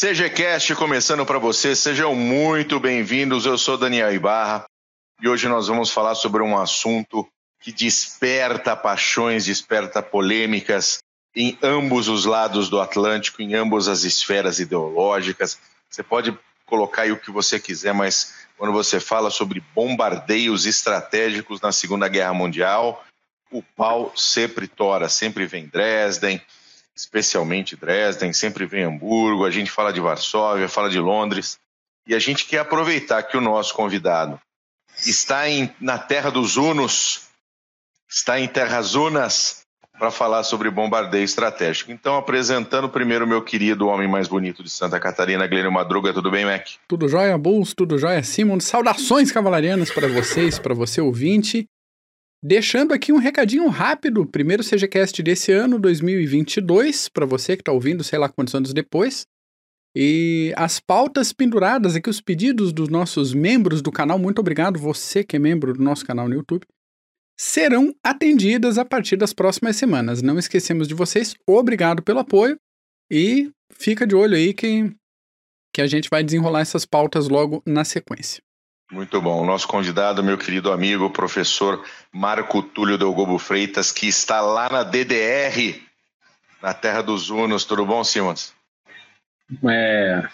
[0.00, 3.46] CGCast começando para você, sejam muito bem-vindos.
[3.46, 4.64] Eu sou Daniel Ibarra
[5.20, 7.26] e hoje nós vamos falar sobre um assunto
[7.60, 10.98] que desperta paixões, desperta polêmicas
[11.34, 15.58] em ambos os lados do Atlântico, em ambas as esferas ideológicas.
[15.90, 21.60] Você pode colocar aí o que você quiser, mas quando você fala sobre bombardeios estratégicos
[21.60, 23.04] na Segunda Guerra Mundial,
[23.50, 26.40] o pau sempre tora, sempre vem Dresden,
[26.98, 31.58] especialmente Dresden, sempre vem Hamburgo, a gente fala de Varsóvia, fala de Londres,
[32.06, 34.40] e a gente quer aproveitar que o nosso convidado
[35.06, 37.28] está em, na terra dos Hunos,
[38.08, 39.62] está em terras Unas,
[39.96, 41.92] para falar sobre bombardeio estratégico.
[41.92, 46.12] Então, apresentando primeiro meu querido homem mais bonito de Santa Catarina, Glênio Madruga.
[46.12, 46.66] Tudo bem, Mac?
[46.86, 48.60] Tudo jóia, Bulls, tudo jóia, Simon.
[48.60, 51.66] Saudações cavalarianas para vocês, para você ouvinte.
[52.42, 58.04] Deixando aqui um recadinho rápido, primeiro CGCast desse ano, 2022, para você que está ouvindo,
[58.04, 59.26] sei lá quantos anos depois.
[59.94, 65.24] E as pautas penduradas aqui, os pedidos dos nossos membros do canal, muito obrigado, você
[65.24, 66.64] que é membro do nosso canal no YouTube,
[67.36, 70.22] serão atendidas a partir das próximas semanas.
[70.22, 72.56] Não esquecemos de vocês, obrigado pelo apoio
[73.10, 74.94] e fica de olho aí que,
[75.72, 78.40] que a gente vai desenrolar essas pautas logo na sequência.
[78.90, 79.44] Muito bom.
[79.44, 85.78] Nosso convidado, meu querido amigo, professor Marco Túlio Delgobo Freitas, que está lá na DDR,
[86.62, 87.66] na Terra dos Unos.
[87.66, 88.54] Tudo bom, Simons?
[89.68, 90.26] É,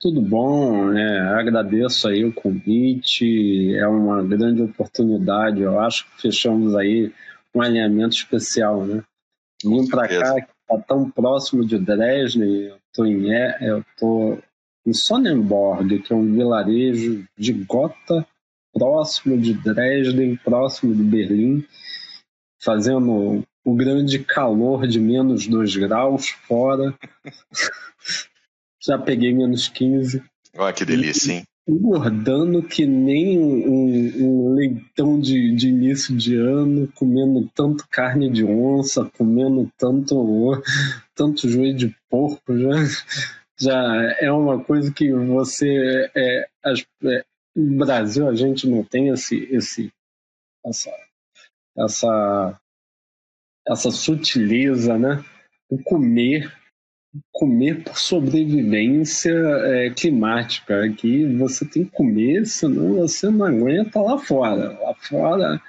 [0.00, 1.32] tudo bom, né?
[1.38, 5.60] Agradeço aí o convite, é uma grande oportunidade.
[5.60, 7.12] Eu acho que fechamos aí
[7.54, 9.04] um alinhamento especial, né?
[9.64, 14.38] Vim para cá, que está tão próximo de Dresden, eu estou em, eu tô
[14.86, 18.26] em Sonnenborg, que é um vilarejo de Gotha,
[18.72, 21.64] próximo de Dresden, próximo de Berlim,
[22.62, 26.94] fazendo o grande calor de menos 2 graus fora.
[28.84, 30.22] Já peguei menos 15.
[30.56, 31.42] Olha que delícia, hein?
[31.68, 38.44] Engordando que nem um, um leitão de, de, início de ano, comendo tanto carne de
[38.44, 40.60] onça, comendo tanto,
[41.14, 42.58] tanto joelho de porco.
[42.58, 42.70] Já,
[43.62, 46.10] já é uma coisa que você.
[46.14, 47.24] É, as, é,
[47.54, 49.92] no Brasil a gente não tem esse, esse,
[50.66, 50.90] essa,
[51.78, 52.60] essa,
[53.68, 55.24] essa sutileza, né?
[55.70, 56.52] O comer,
[57.30, 60.84] comer por sobrevivência é, climática.
[60.84, 64.78] Aqui você tem que comer, senão você não aguenta lá fora.
[64.80, 65.62] Lá fora,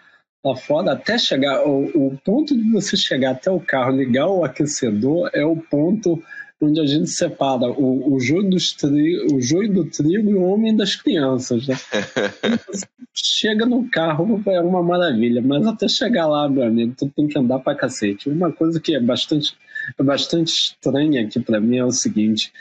[0.44, 1.64] lá fora até chegar.
[1.68, 6.24] O, o ponto de você chegar até o carro, ligar o aquecedor, é o ponto
[6.62, 10.44] onde a gente separa o, o, joio, dos tri, o joio do trigo e o
[10.44, 11.68] homem das crianças.
[11.68, 11.76] Né?
[13.14, 17.38] Chega no carro, é uma maravilha, mas até chegar lá, meu amigo, tu tem que
[17.38, 18.30] andar pra cacete.
[18.30, 19.56] Uma coisa que é bastante,
[19.98, 22.52] é bastante estranha aqui para mim é o seguinte: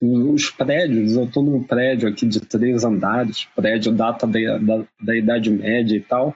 [0.00, 5.16] os prédios, eu estou num prédio aqui de três andares, prédio data da, da, da
[5.16, 6.34] Idade Média e tal,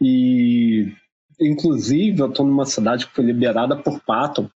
[0.00, 0.92] e
[1.40, 4.50] inclusive eu estou numa cidade que foi liberada por Patton,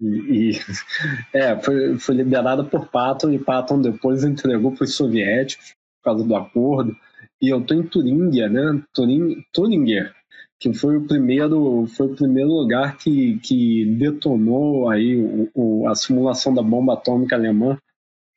[0.00, 0.60] e, e,
[1.34, 6.24] é, foi, foi liberada por Patton e Patton depois entregou para os soviéticos por causa
[6.24, 6.96] do acordo.
[7.40, 8.82] E eu estou em Turingia, né?
[8.94, 10.12] Turing, Turinger,
[10.58, 15.94] que foi o primeiro, foi o primeiro lugar que, que detonou aí o, o, a
[15.94, 17.78] simulação da bomba atômica alemã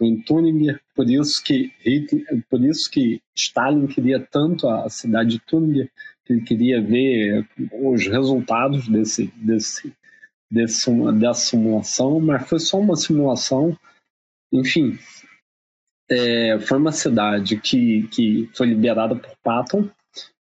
[0.02, 0.80] em Turinger.
[0.96, 5.90] Por isso que Hitler, por isso que Stalin queria tanto a cidade de Turinger,
[6.26, 9.94] que ele queria ver os resultados desse, desse
[10.54, 13.76] desse, dessa simulação, mas foi só uma simulação.
[14.52, 15.00] Enfim,
[16.10, 19.90] é, foi uma cidade que, que foi liberada por Patton,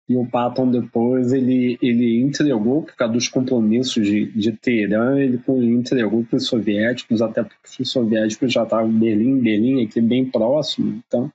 [0.08, 5.40] e o Patton depois ele, ele entregou, por causa dos compromissos de, de Teherã, ele
[5.72, 10.28] entregou para os soviéticos, até porque os soviéticos já estavam em Berlim, Berlim aqui bem
[10.28, 11.32] próximo, então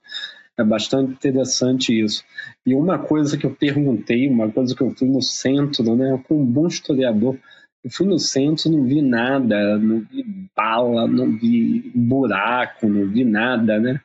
[0.58, 2.22] é bastante interessante isso.
[2.66, 6.42] E uma coisa que eu perguntei, uma coisa que eu fui no centro, né, com
[6.42, 7.38] um bom historiador,
[7.86, 10.24] eu fui no centro, não vi nada, não vi
[10.56, 14.00] bala, não vi buraco, não vi nada, né?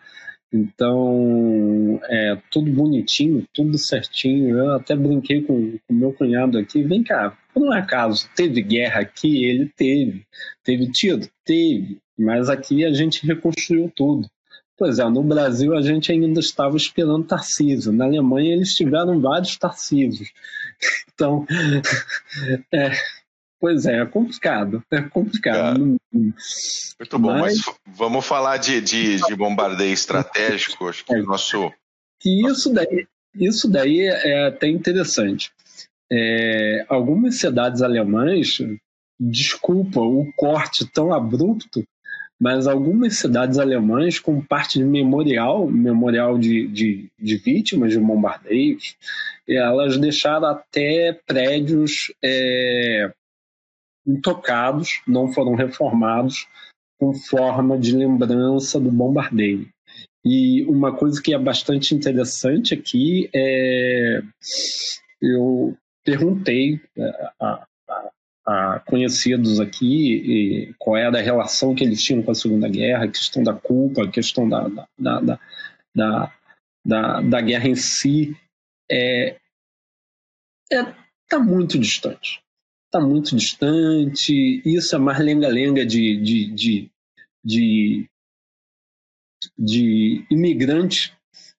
[0.53, 4.55] Então, é tudo bonitinho, tudo certinho.
[4.55, 6.83] Eu até brinquei com o meu cunhado aqui.
[6.83, 9.45] Vem cá, por um acaso, teve guerra aqui?
[9.45, 10.27] Ele teve.
[10.63, 11.27] Teve tiro?
[11.43, 11.97] Teve.
[12.15, 14.29] Mas aqui a gente reconstruiu tudo.
[14.77, 17.91] Pois é, no Brasil a gente ainda estava esperando Tarcísio.
[17.91, 20.29] Na Alemanha eles tiveram vários Tarcísios.
[21.13, 21.45] Então,
[22.73, 22.91] é,
[23.61, 24.83] Pois é, é complicado.
[24.89, 25.99] É complicado.
[26.15, 26.17] É.
[26.17, 30.87] Muito bom, mas, mas vamos falar de, de, de, bombardeio estratégico.
[30.87, 31.19] Acho que é.
[31.19, 31.71] o nosso.
[32.25, 35.51] Isso daí, isso daí é até interessante.
[36.11, 38.57] É, algumas cidades alemãs,
[39.19, 41.83] desculpa o corte tão abrupto,
[42.39, 48.95] mas algumas cidades alemãs, como parte de memorial, memorial de, de, de vítimas de bombardeios,
[49.47, 53.11] elas deixaram até prédios é,
[54.05, 56.47] intocados, não foram reformados,
[56.99, 59.67] com forma de lembrança do bombardeio.
[60.23, 64.21] E uma coisa que é bastante interessante aqui é
[65.19, 68.11] eu perguntei é, a, a,
[68.45, 73.11] a conhecidos aqui qual era a relação que eles tinham com a Segunda Guerra, a
[73.11, 75.39] questão da culpa, a questão da, da, da,
[75.95, 76.33] da,
[76.85, 78.35] da, da guerra em si.
[78.91, 79.37] É,
[80.71, 80.95] é,
[81.27, 82.41] tá muito distante.
[82.91, 84.61] Tá muito distante.
[84.65, 86.91] Isso é mais lenga-lenga de, de, de,
[87.43, 88.09] de,
[89.57, 91.15] de imigrante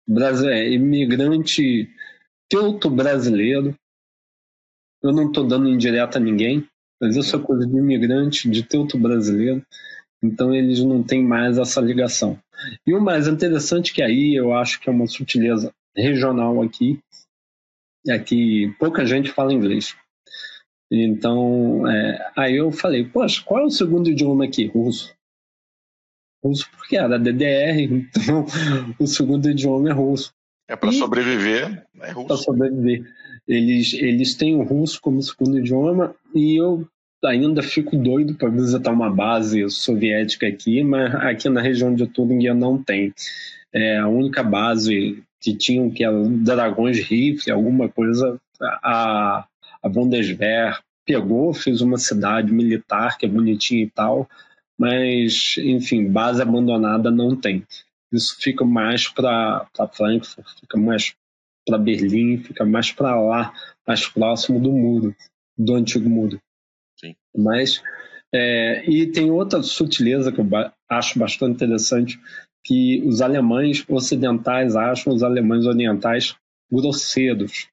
[0.06, 1.90] brasileiro, imigrante
[2.50, 3.74] teuto brasileiro.
[5.02, 6.68] Eu não estou dando indireta a ninguém,
[7.00, 9.64] mas isso é coisa de imigrante, de teuto brasileiro.
[10.22, 12.38] Então eles não têm mais essa ligação.
[12.86, 17.00] E o mais interessante que aí eu acho que é uma sutileza regional aqui,
[18.06, 19.96] é que pouca gente fala inglês.
[20.94, 24.66] Então, é, aí eu falei, poxa, qual é o segundo idioma aqui?
[24.66, 25.14] Russo.
[26.44, 27.80] Russo porque era DDR,
[28.12, 28.44] então
[28.98, 30.34] o segundo idioma é russo.
[30.68, 32.26] É para sobreviver, é russo.
[32.26, 33.10] Para sobreviver.
[33.48, 36.86] Eles, eles têm o russo como segundo idioma e eu
[37.24, 42.52] ainda fico doido para visitar uma base soviética aqui, mas aqui na região de Turingia
[42.52, 43.14] não tem.
[43.72, 49.46] É a única base que tinham que era dragões rifle, alguma coisa, a,
[49.82, 54.28] a Bundeswehr pegou, fez uma cidade militar que é bonitinha e tal,
[54.78, 57.66] mas, enfim, base abandonada não tem.
[58.12, 61.14] Isso fica mais para Frankfurt, fica mais
[61.66, 63.52] para Berlim, fica mais para lá,
[63.86, 65.14] mais próximo do muro,
[65.56, 66.40] do antigo muro.
[66.98, 67.14] Sim.
[67.36, 67.82] Mas,
[68.32, 70.48] é, e tem outra sutileza que eu
[70.88, 72.20] acho bastante interessante,
[72.64, 76.34] que os alemães ocidentais acham os alemães orientais
[76.70, 77.68] grosseiros.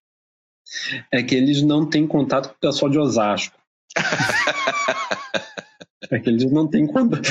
[1.11, 3.57] É que eles não têm contato com o pessoal de Osasco.
[6.11, 7.29] é que eles não têm contato.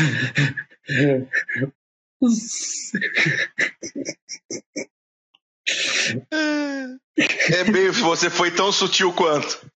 [7.51, 9.71] É bem, você foi tão sutil quanto.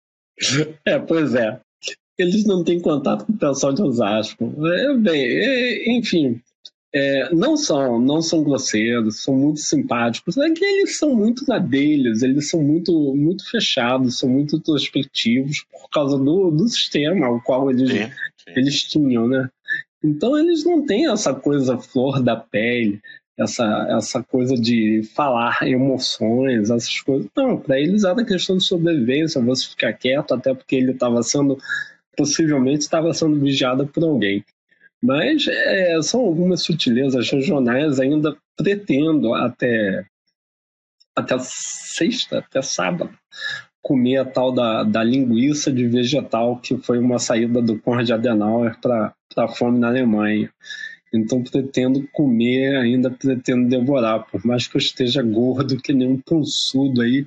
[0.85, 1.59] É, pois é.
[2.17, 4.53] Eles não têm contato com o pessoal de Osasco.
[4.65, 6.41] É, bem, é, enfim,
[6.94, 10.38] é, não são, não são grosseiros, são muito simpáticos.
[10.38, 15.65] É que eles são muito na deles, eles são muito, muito fechados, são muito introspectivos
[15.71, 18.53] por causa do, do sistema ao qual eles, sim, sim.
[18.56, 19.50] eles tinham, né?
[20.03, 23.00] Então eles não têm essa coisa flor da pele,
[23.38, 27.30] essa, essa coisa de falar emoções, essas coisas.
[27.35, 31.57] Não, para eles era questão de sobrevivência, você ficar quieto, até porque ele estava sendo,
[32.18, 34.44] possivelmente estava sendo vigiado por alguém.
[35.01, 40.05] Mas é, são algumas sutilezas regionais, ainda pretendo até,
[41.15, 43.09] até sexta, até sábado,
[43.81, 48.77] comer a tal da, da linguiça de vegetal, que foi uma saída do Konrad Adenauer
[48.81, 50.51] para a fome na Alemanha.
[51.13, 56.21] Então pretendo comer, ainda pretendo devorar, por mais que eu esteja gordo que nem um
[56.21, 57.25] pançudo aí,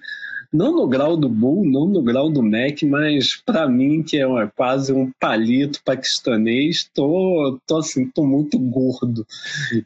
[0.52, 4.26] não no grau do Bull, não no grau do Mac, mas para mim, que é
[4.54, 9.26] quase um palito paquistanês, tô, tô assim, tô muito gordo.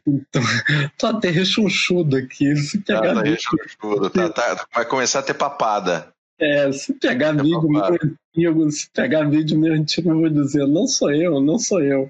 [0.05, 0.43] Então,
[0.97, 2.55] tô até rechonchudo aqui.
[2.55, 6.13] Se pegar tá, tá rechonchudo, tá, tá, vai começar a ter papada.
[6.39, 10.67] É, se pegar é vídeo meu antigo, se pegar vídeo meu antigo, eu vou dizer,
[10.67, 12.09] não sou eu, não sou eu.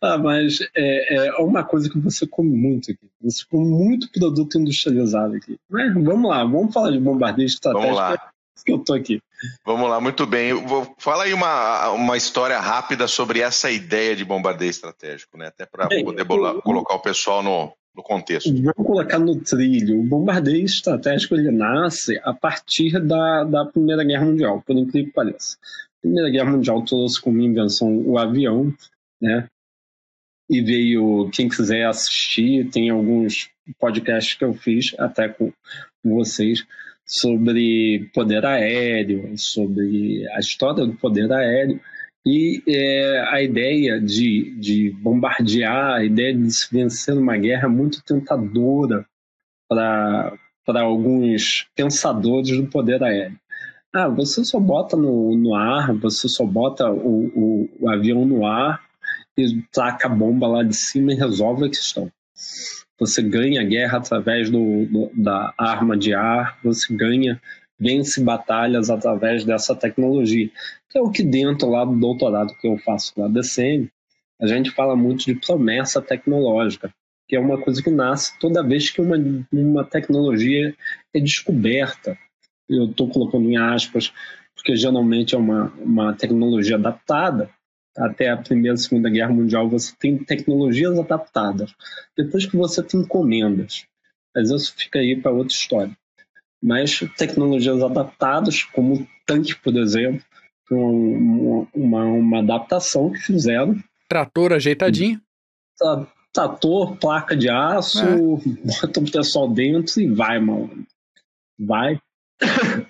[0.00, 3.08] Ah, mas é, é uma coisa que você come muito aqui.
[3.22, 5.56] Você come muito produto industrializado aqui.
[5.70, 7.94] Mas vamos lá, vamos falar de bombardeio estratégico.
[7.94, 8.30] Vamos lá.
[8.64, 9.20] Que eu tô aqui.
[9.66, 10.54] Vamos lá, muito bem.
[10.54, 15.48] Vou, fala aí uma, uma história rápida sobre essa ideia de bombardeio estratégico, né?
[15.48, 18.52] Até para poder bolar, colocar o pessoal no, no contexto.
[18.52, 20.00] Vamos colocar no trilho.
[20.00, 25.14] O bombardeio estratégico ele nasce a partir da, da Primeira Guerra Mundial, por incrível que
[25.14, 25.56] pareça.
[25.98, 28.74] A Primeira Guerra Mundial trouxe como invenção o avião,
[29.20, 29.48] né?
[30.50, 33.48] E veio, quem quiser assistir, tem alguns
[33.78, 35.50] podcasts que eu fiz até com
[36.04, 36.66] vocês
[37.06, 41.80] sobre poder aéreo, sobre a história do poder aéreo.
[42.26, 47.70] E é, a ideia de, de bombardear, a ideia de se vencer numa guerra é
[47.70, 49.06] muito tentadora
[49.68, 53.38] para alguns pensadores do poder aéreo.
[53.92, 58.44] Ah, você só bota no, no ar, você só bota o, o, o avião no
[58.46, 58.82] ar
[59.36, 62.10] e taca a bomba lá de cima e resolve a questão.
[62.98, 67.40] Você ganha a guerra através do, do, da arma de ar, você ganha
[67.84, 70.50] vence batalhas através dessa tecnologia,
[70.88, 73.90] que é o que dentro lá do doutorado que eu faço na DCM,
[74.40, 76.90] a gente fala muito de promessa tecnológica,
[77.28, 79.16] que é uma coisa que nasce toda vez que uma,
[79.52, 80.74] uma tecnologia
[81.14, 82.16] é descoberta.
[82.68, 84.10] Eu estou colocando em aspas,
[84.54, 87.50] porque geralmente é uma, uma tecnologia adaptada.
[87.96, 91.72] Até a Primeira e Segunda Guerra Mundial você tem tecnologias adaptadas.
[92.16, 93.86] Depois que você tem encomendas.
[94.34, 95.96] Mas isso fica aí para outra história.
[96.64, 100.24] Mas tecnologias adaptadas, como o tanque, por exemplo,
[100.70, 103.78] uma, uma, uma adaptação que fizeram.
[104.08, 105.20] Trator ajeitadinho.
[106.32, 108.16] Trator, placa de aço, é.
[108.64, 110.86] bota o pessoal dentro e vai, mano.
[111.58, 112.00] Vai.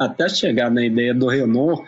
[0.00, 1.84] Até chegar na ideia do Renault,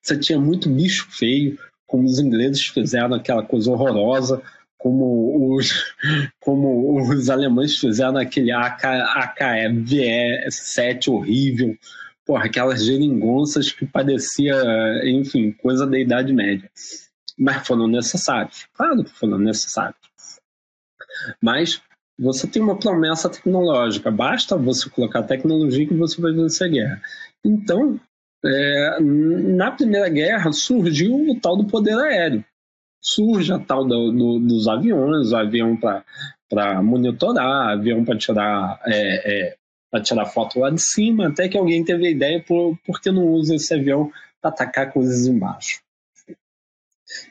[0.00, 4.42] você tinha muito bicho feio, como os ingleses fizeram aquela coisa horrorosa,
[4.84, 5.94] como os,
[6.40, 11.74] como os alemães fizeram aquele AK, AKV 7 horrível,
[12.26, 14.54] porra, aquelas geringonças que parecia,
[15.04, 16.70] enfim, coisa da Idade Média.
[17.38, 18.66] Mas foram necessários.
[18.74, 19.96] Claro que foram necessários.
[21.42, 21.80] Mas
[22.18, 27.02] você tem uma promessa tecnológica, basta você colocar tecnologia que você vai vencer a guerra.
[27.42, 27.98] Então,
[28.44, 32.44] é, na Primeira Guerra surgiu o tal do poder aéreo.
[33.04, 39.54] Surge a tal do, do, dos aviões, avião para monitorar, avião para tirar, é,
[39.92, 43.10] é, tirar foto lá de cima, até que alguém teve a ideia por, por que
[43.10, 45.82] não usa esse avião para atacar coisas embaixo.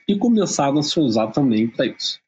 [0.07, 2.19] E começaram a se usar também para isso.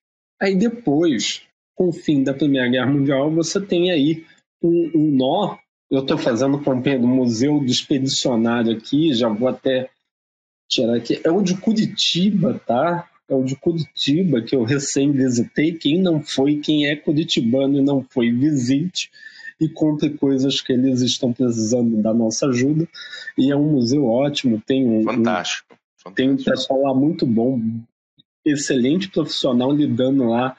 [0.42, 1.44] Aí depois,
[1.76, 4.26] com o fim da Primeira Guerra Mundial, você tem aí
[4.62, 5.58] um, um nó.
[5.92, 9.90] Eu estou fazendo campanha do Museu do Expedicionário aqui, já vou até
[10.68, 11.22] tirar aqui.
[11.24, 13.08] É o de Curitiba, tá?
[13.28, 15.74] É o de Curitiba, que eu recém visitei.
[15.74, 19.10] Quem não foi, quem é curitibano e não foi, visite
[19.60, 22.88] e compre coisas que eles estão precisando da nossa ajuda.
[23.38, 25.04] E é um museu ótimo, tem um.
[25.04, 25.76] Fantástico.
[26.06, 26.12] Um.
[26.12, 27.60] Tem um pessoal lá muito bom,
[28.46, 30.56] excelente profissional lidando lá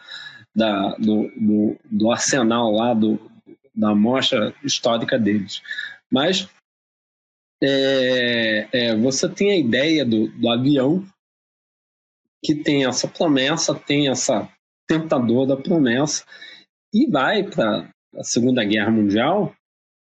[0.54, 3.20] da, do, do, do arsenal lá, do,
[3.75, 5.62] da amostra histórica deles.
[6.11, 6.49] Mas
[7.62, 11.04] é, é, você tem a ideia do, do avião
[12.47, 14.49] que tem essa promessa, tem essa
[14.87, 16.25] tentadora promessa
[16.95, 19.53] e vai para a Segunda Guerra Mundial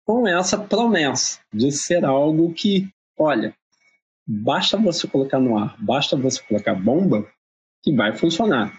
[0.05, 2.87] com essa promessa de ser algo que,
[3.19, 3.55] olha,
[4.27, 7.27] basta você colocar no ar, basta você colocar bomba
[7.83, 8.79] que vai funcionar.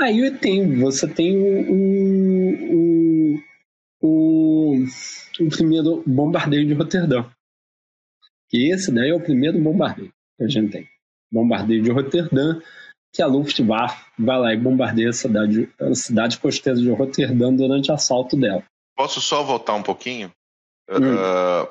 [0.00, 3.40] Aí tem, você tem o, o,
[4.00, 4.84] o,
[5.40, 7.28] o primeiro bombardeio de Roterdã.
[8.48, 10.97] Que esse daí é o primeiro bombardeio que a gente tem.
[11.30, 12.60] Bombardeio de Roterdã,
[13.12, 17.90] que a Luftwaffe vai lá e bombardeia a cidade, a cidade costeira de Roterdã durante
[17.90, 18.62] o assalto dela.
[18.96, 20.30] Posso só voltar um pouquinho?
[20.90, 21.14] Hum.
[21.14, 21.68] Uh,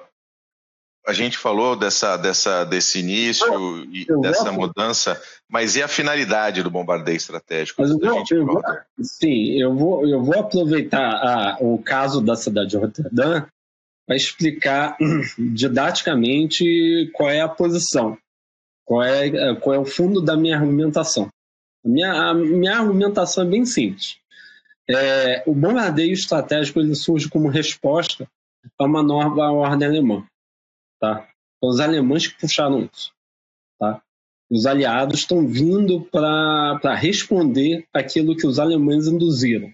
[1.08, 4.68] a gente falou dessa, dessa, desse início ah, e dessa vou...
[4.68, 7.82] mudança, mas e a finalidade do bombardeio estratégico?
[7.82, 8.62] Mas eu vou, eu vou,
[9.02, 13.46] sim, eu vou, eu vou aproveitar a, o caso da cidade de Roterdã
[14.06, 14.98] para explicar
[15.40, 18.18] didaticamente qual é a posição,
[18.88, 21.30] qual é, qual é o fundo da minha argumentação.
[21.86, 24.18] A minha, a minha argumentação é bem simples.
[24.90, 28.26] É, o bombardeio estratégico ele surge como resposta
[28.80, 30.26] a uma nova ordem alemã
[31.00, 31.28] Tá?
[31.62, 33.12] os alemães que puxaram isso.
[33.78, 34.02] Tá?
[34.50, 39.70] Os aliados estão vindo para responder aquilo que os alemães induziram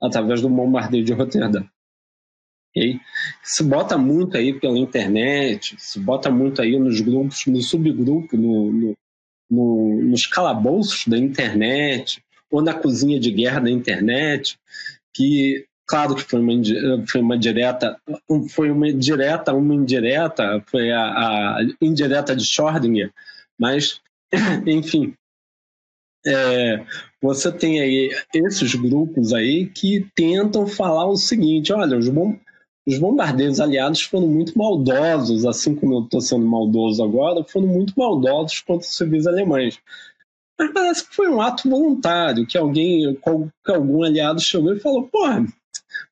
[0.00, 1.64] através do bombardeio de Roterdã.
[2.76, 3.00] Okay?
[3.42, 8.72] Se bota muito aí pela internet, se bota muito aí nos grupos, no subgrupo, no,
[8.72, 8.96] no,
[9.50, 14.58] no, nos calabouços da internet, ou na cozinha de guerra da internet,
[15.14, 18.00] que Claro que foi uma, foi uma direta,
[18.50, 23.12] foi uma direta, uma indireta, foi a, a indireta de Schrödinger,
[23.58, 24.00] mas,
[24.66, 25.14] enfim,
[26.26, 26.82] é,
[27.20, 32.38] você tem aí esses grupos aí que tentam falar o seguinte, olha, os, bom,
[32.86, 37.94] os bombardeios aliados foram muito maldosos, assim como eu estou sendo maldoso agora, foram muito
[37.96, 39.78] maldosos contra os civis alemães.
[40.58, 43.14] Mas parece que foi um ato voluntário, que alguém,
[43.64, 45.44] que algum aliado chegou e falou, porra,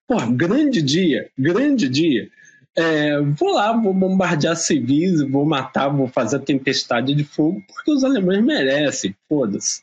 [0.06, 2.30] Pô, grande dia, grande dia.
[2.76, 8.04] É, vou lá, vou bombardear civis, vou matar, vou fazer tempestade de fogo, porque os
[8.04, 9.82] alemães merecem, foda-se.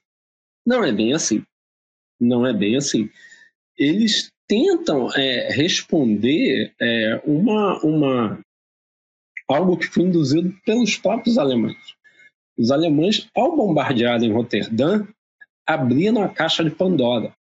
[0.65, 1.43] Não é bem assim.
[2.19, 3.09] Não é bem assim.
[3.77, 8.39] Eles tentam é, responder é, uma, uma
[9.47, 11.77] algo que foi induzido pelos próprios alemães.
[12.57, 15.07] Os alemães, ao bombardearem Roterdã,
[15.65, 17.33] abriram a caixa de Pandora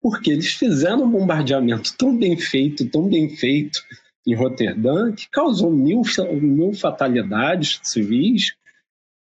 [0.00, 3.80] porque eles fizeram um bombardeamento tão bem feito, tão bem feito
[4.26, 6.02] em Roterdã, que causou mil,
[6.40, 8.54] mil fatalidades civis,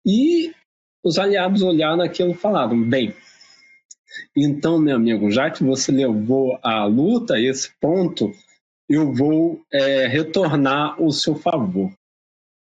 [0.06, 0.54] e
[1.04, 3.14] os aliados olharam aquilo e falaram: bem,
[4.36, 8.32] então, meu amigo, já que você levou a luta esse ponto,
[8.90, 11.92] eu vou é, retornar o seu favor.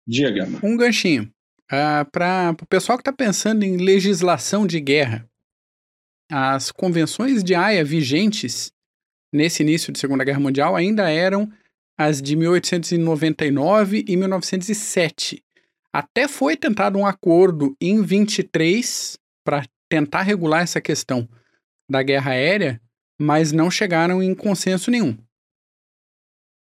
[0.08, 0.46] Diga.
[0.46, 0.60] -me.
[0.64, 1.32] Um ganchinho.
[1.72, 5.26] Uh, Para o pessoal que está pensando em legislação de guerra,
[6.30, 8.72] as convenções de Haia vigentes
[9.34, 11.52] nesse início de Segunda Guerra Mundial ainda eram
[11.98, 15.44] as de 1899 e 1907.
[15.94, 21.28] Até foi tentado um acordo em 23 para tentar regular essa questão
[21.92, 22.82] da guerra aérea,
[23.20, 25.18] mas não chegaram em consenso nenhum.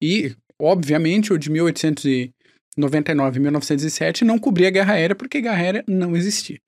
[0.03, 5.83] E, obviamente, o de 1899 e 1907 não cobria a guerra aérea porque guerra aérea
[5.87, 6.59] não existia.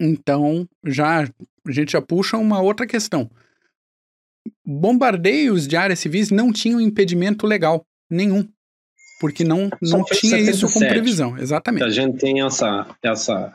[0.00, 3.30] Então, já a gente já puxa uma outra questão.
[4.64, 8.48] Bombardeios de áreas civis não tinham impedimento legal nenhum,
[9.20, 10.50] porque não, não tinha 77.
[10.50, 11.84] isso como previsão, exatamente.
[11.84, 13.52] A gente tem essa, essa,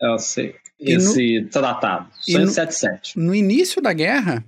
[0.00, 0.42] essa
[0.78, 3.18] esse no, tratado, 177.
[3.18, 4.44] No, no, início da guerra,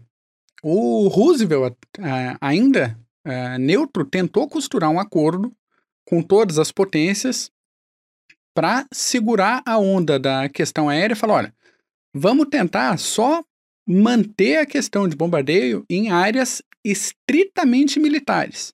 [0.63, 5.53] o Roosevelt, uh, ainda uh, neutro, tentou costurar um acordo
[6.05, 7.51] com todas as potências
[8.55, 11.55] para segurar a onda da questão aérea e falar: olha,
[12.15, 13.45] vamos tentar só
[13.87, 18.73] manter a questão de bombardeio em áreas estritamente militares.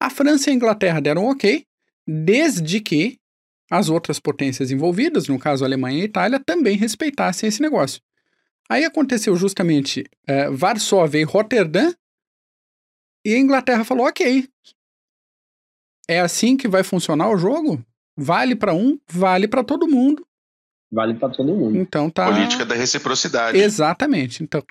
[0.00, 1.64] A França e a Inglaterra deram ok,
[2.06, 3.18] desde que
[3.76, 8.00] as outras potências envolvidas, no caso Alemanha e Itália, também respeitassem esse negócio.
[8.68, 11.92] Aí aconteceu justamente é, Varsóvia e Roterdã,
[13.24, 14.48] e a Inglaterra falou: ok,
[16.08, 17.84] é assim que vai funcionar o jogo?
[18.16, 20.26] Vale para um, vale para todo mundo.
[20.90, 21.76] Vale para todo mundo.
[21.76, 22.26] Então tá.
[22.26, 23.58] Política da reciprocidade.
[23.58, 24.42] Exatamente.
[24.42, 24.62] Então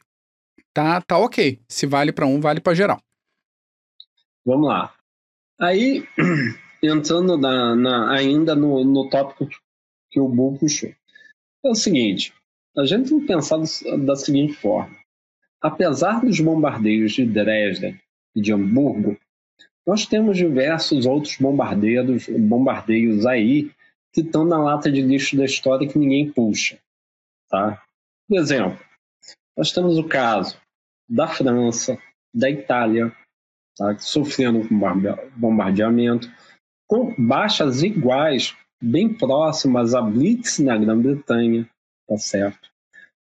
[0.74, 1.60] tá, tá ok.
[1.68, 3.02] Se vale para um, vale para geral.
[4.46, 4.94] Vamos lá.
[5.60, 6.08] Aí
[6.84, 9.48] entrando na, na, ainda no, no tópico
[10.12, 10.94] que o Bull puxou.
[11.66, 12.34] É o seguinte,
[12.78, 13.58] a gente tem que pensar
[14.06, 14.96] da seguinte forma.
[15.62, 18.00] Apesar dos bombardeios de Dresden
[18.36, 19.18] e de Hamburgo,
[19.86, 23.72] nós temos diversos outros bombardeiros, bombardeios aí
[24.12, 26.78] que estão na lata de lixo da história que ninguém puxa.
[27.50, 27.82] Tá?
[28.28, 28.80] Por exemplo,
[29.56, 30.58] nós temos o caso
[31.08, 31.98] da França,
[32.34, 33.16] da Itália,
[33.78, 33.98] tá?
[34.00, 34.80] sofrendo com
[35.36, 36.32] bombardeamento,
[36.88, 41.68] com baixas iguais, bem próximas a Blitz na Grã-Bretanha,
[42.08, 42.70] tá certo?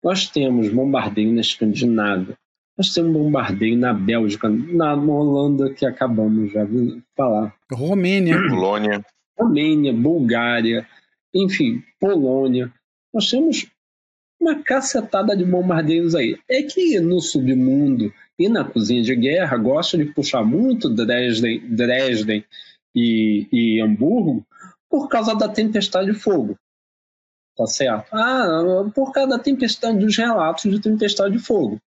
[0.03, 2.37] Nós temos bombardeio na Escandinávia,
[2.77, 7.55] nós temos bombardeio na Bélgica, na Holanda, que acabamos já de falar.
[7.71, 8.37] Romênia.
[8.49, 9.05] Polônia.
[9.39, 10.87] Romênia, Bulgária,
[11.35, 12.73] enfim, Polônia.
[13.13, 13.67] Nós temos
[14.41, 16.39] uma cacetada de bombardeios aí.
[16.49, 22.45] É que no submundo e na cozinha de guerra gosta de puxar muito Dresden, Dresden
[22.95, 24.45] e, e Hamburgo
[24.89, 26.57] por causa da tempestade de fogo.
[27.57, 28.09] Tá certo?
[28.13, 31.81] Ah, por causa da tempestade, dos relatos de tempestade de fogo.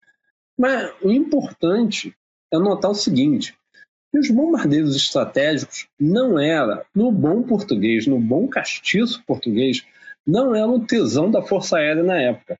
[0.57, 2.15] Mas o importante
[2.51, 3.57] é notar o seguinte:
[4.11, 9.83] que os bombardeiros estratégicos não era, no bom português, no bom castiço português,
[10.25, 12.57] não era o tesão da Força Aérea na época.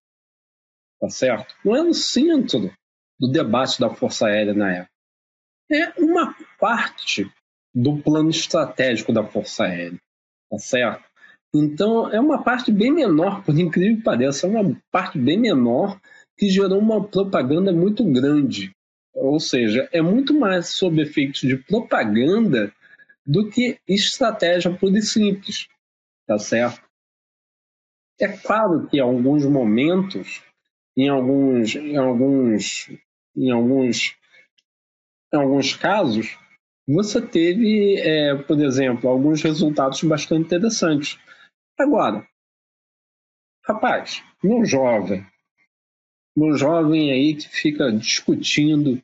[1.00, 1.56] Tá certo?
[1.64, 2.74] Não era o centro
[3.20, 4.92] do debate da Força Aérea na época.
[5.72, 7.32] É uma parte
[7.74, 10.00] do plano estratégico da Força Aérea,
[10.50, 11.04] tá certo?
[11.54, 16.00] Então, é uma parte bem menor, por incrível que pareça, é uma parte bem menor
[16.38, 18.72] que gerou uma propaganda muito grande.
[19.14, 22.74] Ou seja, é muito mais sob efeitos de propaganda
[23.26, 25.68] do que estratégia pura e simples,
[26.26, 26.82] tá certo?
[28.20, 30.42] É claro que em alguns momentos,
[30.98, 32.90] em alguns, em alguns,
[33.36, 34.16] em alguns,
[35.32, 36.38] em alguns casos,
[36.88, 41.18] você teve, é, por exemplo, alguns resultados bastante interessantes.
[41.80, 42.28] Agora,
[43.66, 45.26] rapaz, meu jovem,
[46.36, 49.02] meu jovem aí que fica discutindo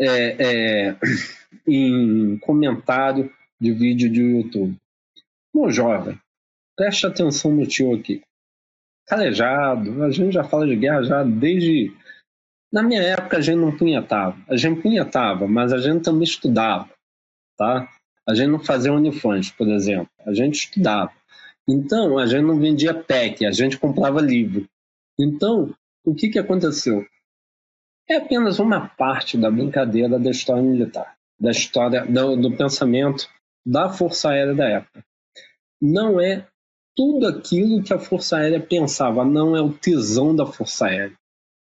[0.00, 0.96] é, é,
[1.66, 4.76] em comentário de vídeo de YouTube.
[5.54, 6.18] Meu jovem,
[6.76, 8.20] preste atenção no tio aqui.
[9.06, 11.94] Calejado, a gente já fala de guerra já desde.
[12.72, 14.36] Na minha época a gente não punhetava.
[14.48, 16.88] A gente punhetava, mas a gente também estudava
[17.62, 17.88] tá?
[18.28, 21.12] A gente não fazia Unifãs, por exemplo, a gente estudava.
[21.68, 24.66] Então, a gente não vendia PEC, a gente comprava livro.
[25.18, 25.72] Então,
[26.04, 27.06] o que, que aconteceu?
[28.08, 33.28] É apenas uma parte da brincadeira da história militar, da história do, do pensamento
[33.64, 35.04] da Força Aérea da época.
[35.80, 36.46] Não é
[36.96, 41.16] tudo aquilo que a Força Aérea pensava, não é o tesão da Força Aérea,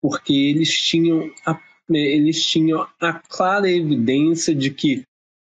[0.00, 5.04] porque eles tinham a, eles tinham a clara evidência de que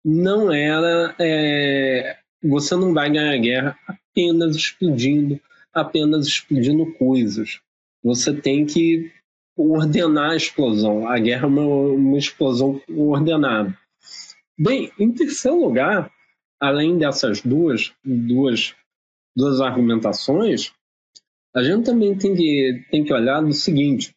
[0.05, 1.15] não era.
[1.19, 5.41] É, você não vai ganhar a guerra apenas explodindo
[5.73, 7.61] apenas explodindo coisas.
[8.03, 9.11] Você tem que
[9.57, 11.09] ordenar a explosão.
[11.09, 13.77] A guerra é uma, uma explosão ordenada.
[14.59, 16.11] Bem, em terceiro lugar,
[16.61, 18.75] além dessas duas, duas,
[19.37, 20.73] duas argumentações,
[21.55, 24.15] a gente também tem que, tem que olhar no seguinte: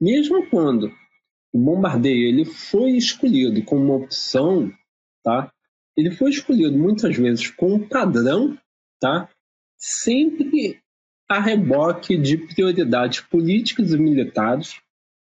[0.00, 0.92] mesmo quando
[1.52, 4.72] o bombardeio ele foi escolhido como uma opção,
[5.22, 5.52] tá?
[5.96, 8.58] Ele foi escolhido muitas vezes com um padrão,
[9.00, 9.28] tá?
[9.76, 10.80] Sempre
[11.28, 14.80] a reboque de prioridades políticas e militares,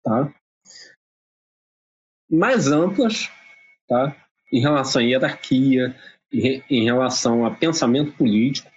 [0.03, 0.33] tá?
[2.29, 3.29] Mais amplas,
[3.87, 4.15] tá?
[4.51, 5.95] Em relação à hierarquia,
[6.31, 8.69] em relação a pensamento político,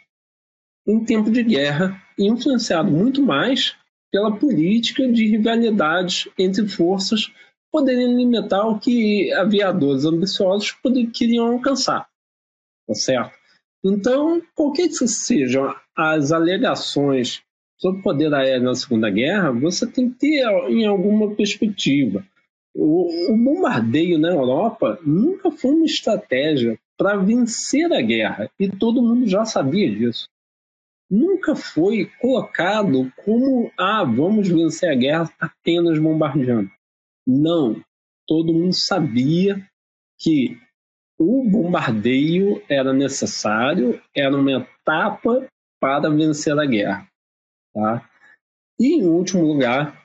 [0.86, 3.76] em tempo de guerra, influenciado muito mais
[4.10, 7.30] pela política de rivalidades entre forças
[7.70, 10.74] poderiam limitar o que aviadores ambiciosos
[11.12, 12.08] queriam alcançar.
[12.86, 13.36] Tá certo?
[13.84, 17.42] Então, qualquer que sejam as alegações
[17.76, 22.24] sobre o poder aéreo na Segunda Guerra, você tem que ter em alguma perspectiva.
[22.74, 29.02] O, o bombardeio na Europa nunca foi uma estratégia para vencer a guerra, e todo
[29.02, 30.28] mundo já sabia disso
[31.10, 36.70] nunca foi colocado como ah, vamos vencer a guerra apenas bombardeando.
[37.26, 37.82] Não.
[38.26, 39.66] Todo mundo sabia
[40.18, 40.58] que
[41.18, 45.46] o bombardeio era necessário, era uma etapa
[45.80, 47.08] para vencer a guerra.
[47.74, 48.08] Tá?
[48.78, 49.98] E em último lugar,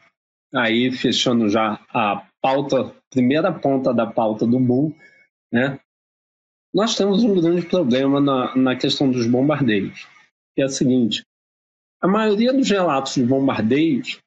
[0.54, 4.96] aí fechando já a pauta, primeira ponta da pauta do Bull,
[5.52, 5.80] né?
[6.74, 10.08] Nós temos um grande problema na, na questão dos bombardeios
[10.62, 11.24] é a seguinte:
[12.02, 14.20] a maioria dos relatos de bombardeios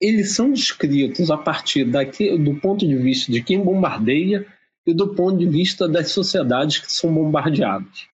[0.00, 4.46] eles são descritos a partir daqui, do ponto de vista de quem bombardeia
[4.86, 8.08] e do ponto de vista das sociedades que são bombardeadas.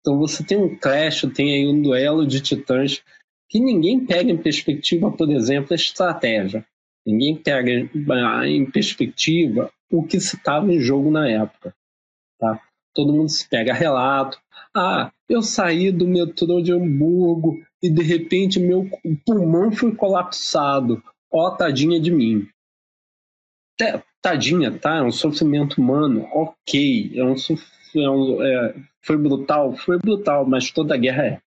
[0.00, 3.02] Então você tem um clash, tem aí um duelo de titãs
[3.48, 6.66] que ninguém pega em perspectiva, por exemplo, a estratégia.
[7.06, 7.70] Ninguém pega
[8.46, 11.74] em perspectiva o que se estava em jogo na época.
[12.38, 12.60] Tá?
[12.94, 14.38] Todo mundo se pega relato.
[14.76, 18.88] Ah, eu saí do metrô de Hamburgo e de repente meu
[19.26, 21.02] pulmão foi colapsado.
[21.30, 22.48] Ó, oh, tadinha de mim.
[24.22, 24.96] Tadinha, tá?
[24.96, 27.12] É um sofrimento humano, ok.
[27.14, 31.40] É um, é um é, foi brutal, foi brutal, mas toda guerra é.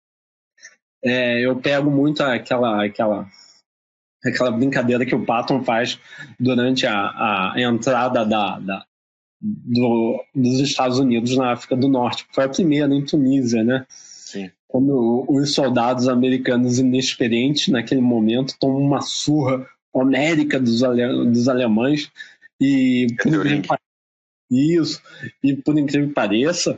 [1.03, 1.45] é.
[1.45, 3.27] Eu pego muito aquela, aquela,
[4.23, 5.99] aquela brincadeira que o Patton faz
[6.39, 8.85] durante a, a entrada da, da,
[9.41, 12.25] do, dos Estados Unidos na África do Norte.
[12.31, 13.85] Foi a primeira em Tunísia, né?
[13.89, 14.49] Sim.
[14.67, 22.11] Quando os soldados americanos inexperientes naquele momento tomam uma surra homérica dos, ale, dos alemães
[22.61, 23.77] e por incrível,
[24.51, 25.01] isso
[25.43, 26.77] e por incrível que pareça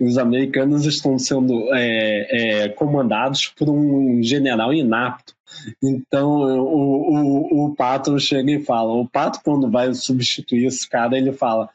[0.00, 5.34] os americanos estão sendo é, é, comandados por um general inapto
[5.82, 11.16] então o, o, o Pato chega e fala: o Pato, quando vai substituir esse cara,
[11.16, 11.68] ele fala: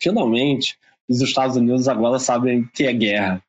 [0.00, 0.76] finalmente,
[1.08, 3.42] os Estados Unidos agora sabem que é guerra.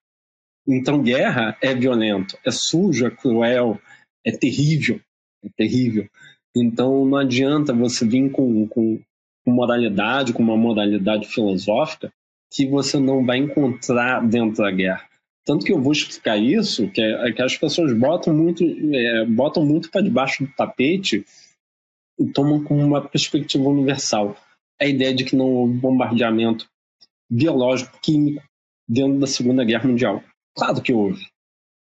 [0.67, 3.79] Então, guerra é violento, é sujo, é cruel,
[4.25, 4.99] é terrível.
[5.43, 6.07] É terrível.
[6.55, 8.99] Então, não adianta você vir com, com,
[9.47, 12.11] moralidade, com uma moralidade filosófica,
[12.51, 15.07] que você não vai encontrar dentro da guerra.
[15.45, 19.25] Tanto que eu vou explicar isso, que, é, é que as pessoas botam muito, é,
[19.25, 21.25] botam muito para debaixo do tapete
[22.19, 24.35] e tomam como uma perspectiva universal
[24.81, 26.67] a ideia de que não houve bombardeamento
[27.29, 28.43] biológico, químico
[28.87, 30.23] dentro da Segunda Guerra Mundial.
[30.55, 31.27] Claro que houve.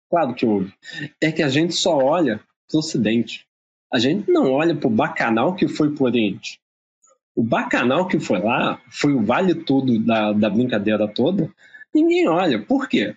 [0.10, 0.71] Claro que houve.
[1.19, 2.38] É que a gente só olha
[2.69, 3.45] para o Ocidente.
[3.91, 6.60] A gente não olha para o bacanal que foi para o Oriente.
[7.36, 11.51] O bacanal que foi lá, foi o vale tudo da, da brincadeira toda,
[11.93, 12.63] ninguém olha.
[12.63, 13.15] Por quê?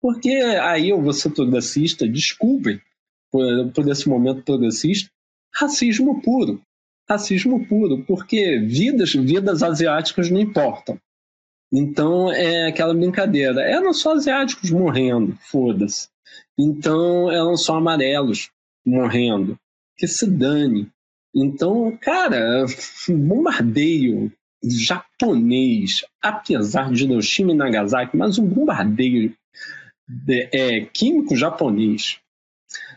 [0.00, 2.80] Porque aí eu vou ser progressista, desculpem
[3.30, 5.08] por, por esse momento progressista,
[5.54, 6.60] racismo puro.
[7.12, 10.98] Racismo puro, porque vidas, vidas asiáticas não importam.
[11.70, 13.60] Então é aquela brincadeira.
[13.62, 16.08] Eram só asiáticos morrendo, foda-se.
[16.58, 18.50] Então eram só amarelos
[18.84, 19.58] morrendo.
[19.96, 20.90] Que se dane.
[21.34, 22.64] Então, cara,
[23.08, 24.32] bombardeio
[24.64, 29.34] japonês, apesar de Hiroshima e Nagasaki, mas um bombardeio
[30.08, 32.18] de, é, químico japonês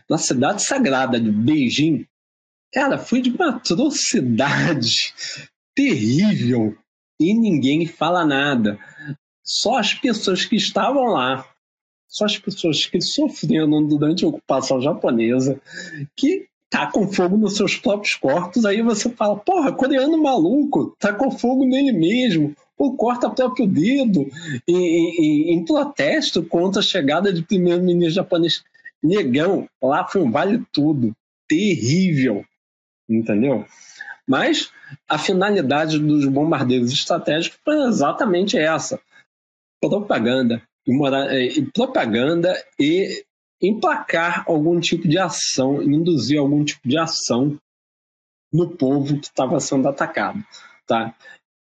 [0.08, 2.06] na cidade sagrada de Beijing,
[2.76, 5.14] cara, foi de uma atrocidade
[5.74, 6.76] terrível
[7.18, 8.78] e ninguém fala nada.
[9.42, 11.48] Só as pessoas que estavam lá,
[12.06, 15.58] só as pessoas que sofreram durante a ocupação japonesa,
[16.14, 21.14] que tá com fogo nos seus próprios corpos, aí você fala, porra, coreano maluco, tá
[21.14, 22.54] com fogo nele mesmo.
[22.76, 24.30] Pô, corta próprio dedo
[24.68, 28.62] em, em, em protesto contra a chegada de primeiro-ministro japonês.
[29.02, 31.16] Negão, lá foi um vale tudo.
[31.48, 32.44] Terrível.
[33.08, 33.64] Entendeu?
[34.26, 34.72] Mas
[35.08, 39.00] a finalidade dos bombardeios estratégicos foi exatamente essa:
[39.80, 40.62] propaganda.
[40.88, 43.24] E propaganda e
[43.60, 47.58] emplacar algum tipo de ação, induzir algum tipo de ação
[48.52, 50.44] no povo que estava sendo atacado,
[50.86, 51.14] tá?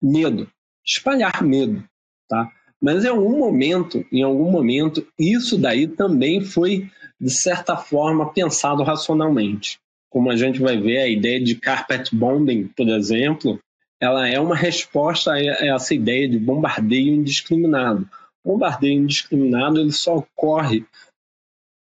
[0.02, 0.50] Medo,
[0.86, 1.84] espalhar medo,
[2.28, 2.52] tá?
[2.82, 8.82] Mas em algum momento, em algum momento, isso daí também foi de certa forma pensado
[8.82, 9.80] racionalmente.
[10.12, 13.60] Como a gente vai ver, a ideia de carpet bombing, por exemplo,
[14.00, 18.08] ela é uma resposta a essa ideia de bombardeio indiscriminado.
[18.44, 20.86] Bombardeio indiscriminado ele só ocorre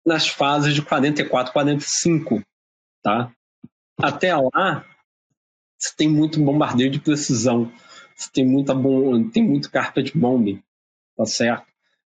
[0.04, 2.42] nas fases de 44, 45,
[3.02, 3.30] tá?
[4.00, 4.84] Até lá,
[5.78, 7.70] você tem muito bombardeio de precisão,
[8.14, 10.62] você tem muita bom, tem muito carpet bombing,
[11.16, 11.66] tá certo?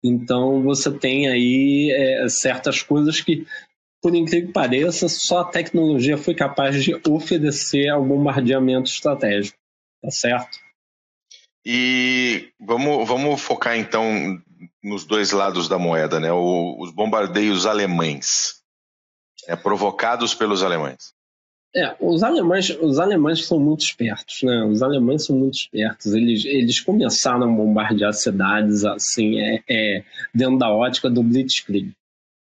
[0.03, 3.47] Então você tem aí é, certas coisas que,
[4.01, 9.59] por incrível que pareça, só a tecnologia foi capaz de oferecer ao bombardeamento estratégico,
[10.03, 10.59] tá certo?
[11.65, 14.41] E vamos, vamos focar então
[14.83, 16.33] nos dois lados da moeda, né?
[16.33, 18.63] O, os bombardeios alemães,
[19.47, 19.57] né?
[19.57, 21.13] provocados pelos alemães.
[21.77, 24.65] É, os alemães, os alemães são muito espertos, né?
[24.65, 26.07] Os alemães são muito espertos.
[26.15, 31.93] Eles, eles começaram a bombardear cidades assim, é, é dentro da ótica do Blitzkrieg,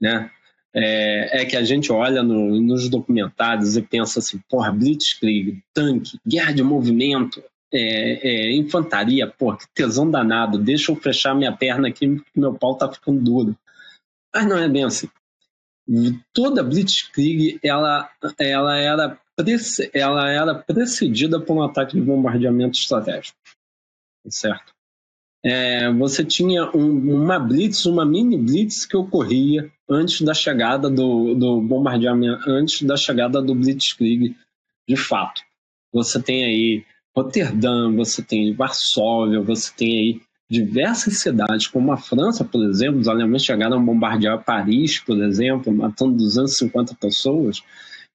[0.02, 0.32] né?
[0.74, 6.18] É, é que a gente olha no, nos documentários e pensa assim, porra, Blitzkrieg, tanque,
[6.26, 11.90] guerra de movimento, é, é, infantaria, porra, que tesão danado, deixa eu fechar minha perna
[11.90, 13.58] aqui, meu pau tá ficando duro.
[14.34, 15.10] Mas não é bem assim
[16.34, 19.20] toda Blitzkrieg ela, ela, era,
[19.94, 23.38] ela era precedida por um ataque de bombardeamento estratégico,
[24.30, 24.74] certo?
[25.44, 31.36] É, você tinha um, uma blitz, uma mini blitz que ocorria antes da chegada do,
[31.36, 34.36] do bombardeamento, antes da chegada do Blitzkrieg,
[34.88, 35.42] de fato.
[35.94, 42.44] Você tem aí Roterdã, você tem Varsóvia, você tem aí diversas cidades, como a França,
[42.44, 47.62] por exemplo, os alemães chegaram a bombardear Paris, por exemplo, matando 250 pessoas.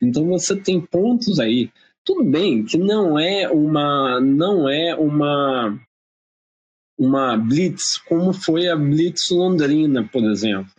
[0.00, 1.70] Então você tem pontos aí.
[2.04, 5.78] Tudo bem que não é uma não é uma
[6.98, 10.72] uma blitz como foi a blitz londrina, por exemplo,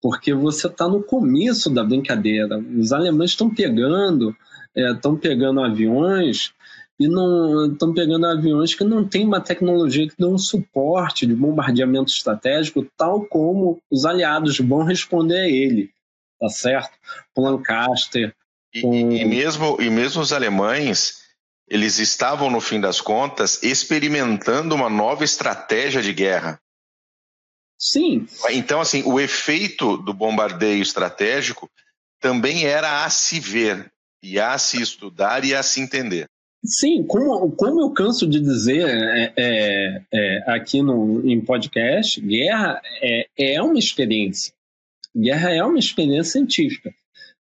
[0.00, 2.58] porque você está no começo da brincadeira.
[2.58, 4.34] Os alemães estão pegando
[4.74, 6.52] estão é, pegando aviões
[6.98, 11.34] e não estão pegando aviões que não têm uma tecnologia que dê um suporte de
[11.34, 15.90] bombardeamento estratégico, tal como os aliados vão responder a ele,
[16.40, 16.92] tá certo?
[17.34, 18.34] Com Lancaster.
[18.82, 18.94] Com...
[18.94, 21.22] E, e, mesmo, e mesmo os alemães,
[21.68, 26.60] eles estavam, no fim das contas, experimentando uma nova estratégia de guerra.
[27.78, 28.26] Sim.
[28.50, 31.70] Então, assim, o efeito do bombardeio estratégico
[32.20, 33.90] também era a se ver,
[34.22, 36.26] e a se estudar e a se entender.
[36.64, 42.82] Sim, como, como eu canso de dizer é, é, é, aqui no, em podcast, guerra
[43.00, 44.52] é, é uma experiência.
[45.16, 46.92] Guerra é uma experiência científica.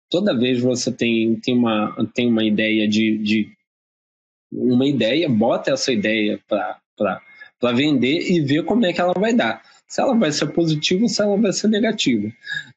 [0.10, 3.52] Toda vez você tem, tem, uma, tem uma ideia de, de
[4.52, 9.62] uma ideia, bota essa ideia para vender e ver como é que ela vai dar
[9.88, 12.30] se ela vai ser positiva ou se ela vai ser negativa.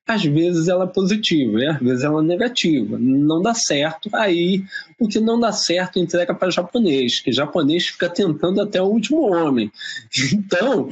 [0.06, 2.96] Às vezes ela é positiva e às vezes ela é negativa.
[2.98, 4.62] Não dá certo, aí
[4.98, 9.22] o que não dá certo entrega para japonês, que japonês fica tentando até o último
[9.22, 9.70] homem.
[10.32, 10.88] Então,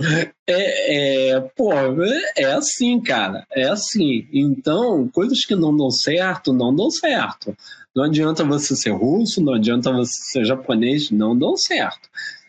[0.46, 1.72] é, é, pô,
[2.36, 4.26] é assim, cara, é assim.
[4.32, 7.56] Então, coisas que não dão certo, não dão certo.
[7.94, 12.08] Não adianta você ser russo, não adianta você ser japonês, não dão certo.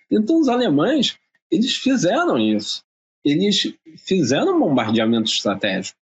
[0.10, 1.18] Então, os alemães,
[1.52, 2.84] eles fizeram isso
[3.24, 3.74] eles
[4.06, 5.98] fizeram um bombardeamento estratégico.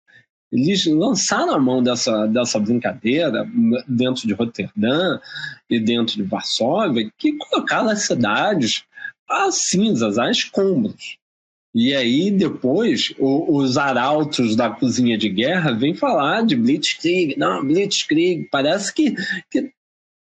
[0.52, 3.46] Eles lançaram a mão dessa, dessa brincadeira
[3.88, 5.20] dentro de Roterdã
[5.70, 8.84] e dentro de Varsóvia, que colocaram as cidades
[9.30, 11.18] a cinzas, a escombros.
[11.74, 17.38] E aí, depois, o, os arautos da cozinha de guerra vêm falar de Blitzkrieg.
[17.38, 18.48] Não, Blitzkrieg.
[18.50, 19.14] Parece que,
[19.52, 19.74] que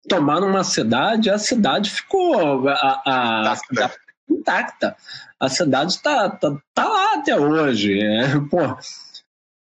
[0.07, 3.91] tomaram uma cidade, a cidade ficou a, a, a,
[4.31, 4.95] intacta
[5.41, 7.99] a cidade está tá, tá lá até hoje.
[7.99, 8.59] É, pô,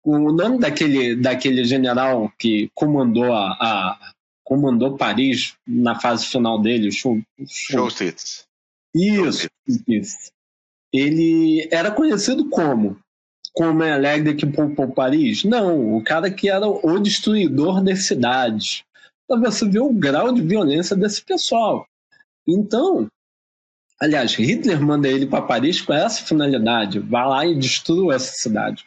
[0.03, 6.91] o nome daquele, daquele general que comandou a, a comandou Paris na fase final dele,
[6.91, 8.45] Schultz.
[8.93, 9.47] Isso,
[9.87, 10.31] isso.
[10.93, 12.99] Ele era conhecido como
[13.55, 15.43] como é alegre que poupou Paris?
[15.43, 18.83] Não, o cara que era o destruidor das cidades.
[19.27, 21.85] Para você ver o grau de violência desse pessoal.
[22.47, 23.07] Então,
[24.03, 28.83] Aliás, Hitler manda ele para Paris com essa finalidade, vá lá e destrua essa cidade.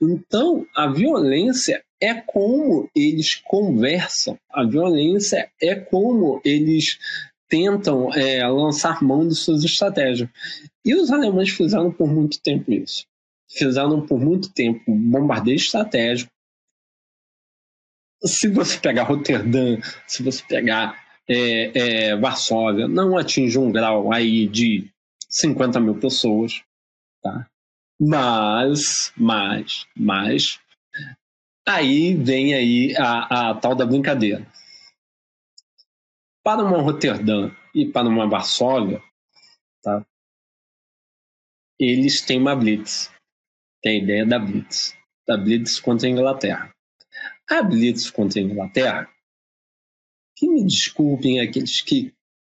[0.00, 6.98] Então, a violência é como eles conversam, a violência é como eles
[7.46, 10.30] tentam é, lançar mão de suas estratégias.
[10.82, 13.04] E os alemães fizeram por muito tempo isso.
[13.50, 16.32] Fizeram por muito tempo bombardeio estratégico.
[18.24, 24.46] Se você pegar Roterdã, se você pegar é, é, Varsóvia, não atinge um grau aí
[24.46, 24.90] de
[25.28, 26.62] 50 mil pessoas,
[27.22, 27.48] tá?
[28.00, 30.60] Mas, mas, mas,
[31.66, 34.46] aí vem aí a, a tal da brincadeira.
[36.42, 39.02] Para uma Roterdã e para uma Varsóvia,
[39.82, 40.04] tá?
[41.78, 43.10] eles têm uma Blitz.
[43.82, 44.96] Tem a ideia da Blitz.
[45.26, 46.74] Da Blitz contra a Inglaterra.
[47.48, 49.10] A Blitz contra a Inglaterra,
[50.44, 52.12] que me desculpem aqueles que,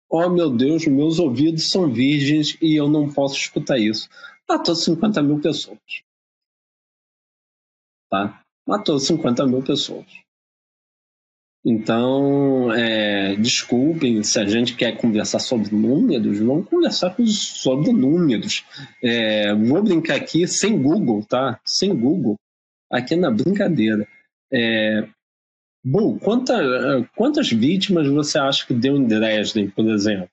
[0.10, 4.10] oh meu Deus, meus ouvidos são virgens e eu não posso escutar isso.
[4.50, 5.80] Matou 50 mil pessoas.
[8.10, 8.42] Tá?
[8.68, 10.06] Matou 50 mil pessoas.
[11.68, 18.64] Então, é, desculpem se a gente quer conversar sobre números, vamos conversar sobre números.
[19.04, 21.60] É, vou brincar aqui sem Google, tá?
[21.66, 22.36] Sem Google,
[22.92, 24.08] aqui na brincadeira.
[24.54, 25.10] É,
[25.86, 26.58] bom, quanta,
[27.16, 30.30] quantas vítimas você acha que deu em Dresden, por exemplo?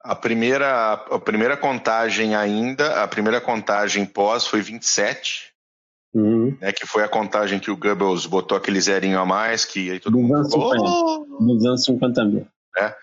[0.00, 5.54] A primeira, a primeira contagem ainda, a primeira contagem pós foi 27.
[6.12, 6.56] Uhum.
[6.60, 9.98] Né, que foi a contagem que o Goebbels botou aquele zerinho a mais, que aí
[9.98, 11.38] todo 250, mundo...
[11.40, 12.46] 250 mil.
[12.78, 12.94] É,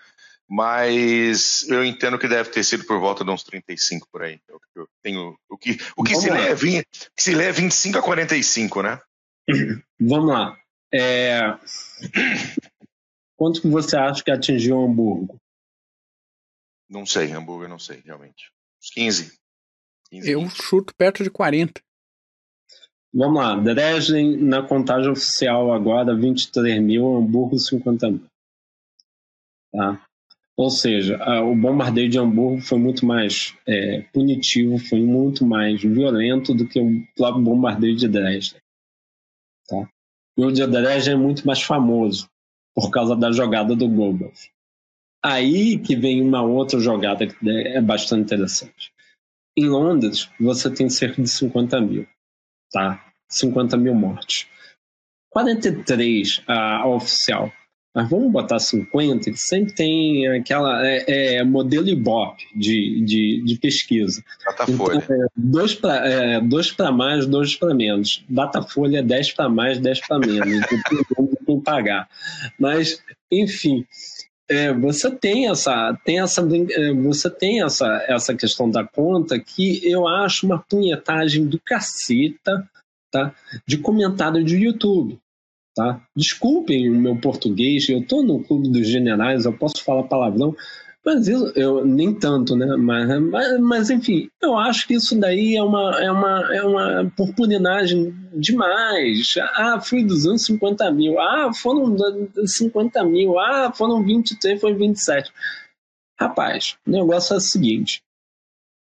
[0.48, 4.38] mas eu entendo que deve ter sido por volta de uns 35 por aí.
[4.48, 7.98] Eu, eu tenho, o que, o que se lê é, que se lê é 25
[7.98, 8.98] a 45, né?
[10.00, 10.56] Vamos lá.
[10.94, 11.40] É...
[13.36, 15.36] Quanto que você acha que atingiu Hamburgo?
[16.88, 18.52] Não sei, Hamburgo eu não sei, realmente.
[18.78, 19.38] Uns 15.
[20.10, 20.62] 15 eu 20.
[20.62, 21.80] chuto perto de 40.
[23.14, 28.26] Vamos lá, Dresden na contagem oficial agora 23 mil, Hamburgo 50 mil.
[29.72, 30.06] Tá?
[30.56, 35.82] Ou seja, a, o bombardeio de Hamburgo foi muito mais é, punitivo, foi muito mais
[35.82, 38.60] violento do que o próprio bombardeio de Dresden.
[39.68, 39.88] Tá?
[40.42, 42.28] E o de Dresden é muito mais famoso
[42.74, 44.50] por causa da jogada do Goebbels.
[45.24, 48.92] Aí que vem uma outra jogada que é bastante interessante.
[49.56, 52.08] Em Londres, você tem cerca de 50 mil
[52.72, 53.12] tá?
[53.28, 54.48] 50 mil mortes.
[55.30, 57.52] 43 a, a oficial.
[57.94, 63.58] Mas vamos botar 50, que sempre tem aquela é, é modelo Ibope de, de, de
[63.58, 64.24] pesquisa.
[64.46, 64.96] Datafolha.
[64.96, 68.24] Então, é, dois para é, dois mais, dois para menos.
[68.28, 70.66] Datafolha é 10 para mais, 10 para menos.
[70.72, 72.08] Então, tem que pagar.
[72.58, 73.86] Mas, enfim,
[74.48, 79.80] é, você tem essa tem essa é, você tem essa essa questão da conta que
[79.88, 82.68] eu acho uma punhetagem do caceta
[83.10, 83.34] tá
[83.66, 85.21] de comentário de YouTube
[85.74, 90.54] tá desculpem o meu português eu tô no clube dos generais eu posso falar palavrão
[91.04, 92.76] mas eu, eu nem tanto, né?
[92.76, 97.12] Mas, mas, mas, enfim, eu acho que isso daí é uma, é uma, é uma
[97.16, 99.34] purpurinagem demais.
[99.56, 101.18] Ah, fui dos anos 50 mil.
[101.18, 101.96] Ah, foram
[102.46, 103.36] 50 mil.
[103.36, 105.32] Ah, foram 23, foi 27.
[106.20, 108.00] Rapaz, o negócio é o seguinte.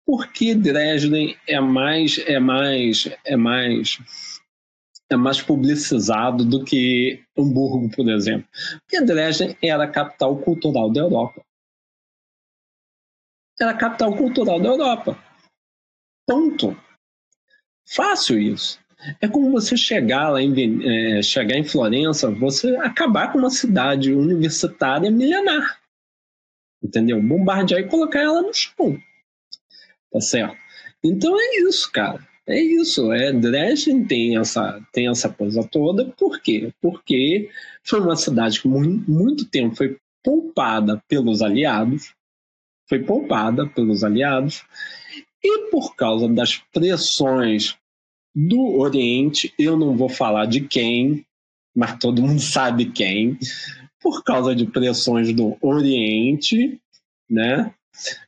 [0.05, 3.99] Por que Dresden é mais, é mais, é mais
[5.09, 8.47] é mais publicizado do que Hamburgo, por exemplo.
[8.81, 11.41] Porque Dresden era a capital cultural da Europa
[13.59, 15.17] era a capital cultural da Europa.
[16.27, 16.77] Ponto.
[17.87, 18.79] Fácil isso.
[19.21, 24.13] É como você chegar lá em, é, chegar em Florença, você acabar com uma cidade
[24.13, 25.79] universitária milenar.
[26.83, 27.21] Entendeu?
[27.21, 28.99] Bombardear e colocar ela no chão.
[30.11, 30.57] Tá certo?
[31.03, 32.26] Então é isso, cara.
[32.47, 33.11] É isso.
[33.11, 36.05] É, Dresden tem essa, tem essa coisa toda.
[36.17, 36.71] Por quê?
[36.81, 37.49] Porque
[37.83, 42.15] foi uma cidade que muito, muito tempo foi poupada pelos aliados
[42.87, 44.63] foi poupada pelos aliados
[45.43, 47.75] e por causa das pressões
[48.33, 51.25] do Oriente, eu não vou falar de quem,
[51.75, 53.37] mas todo mundo sabe quem,
[54.01, 56.79] por causa de pressões do Oriente,
[57.29, 57.73] né?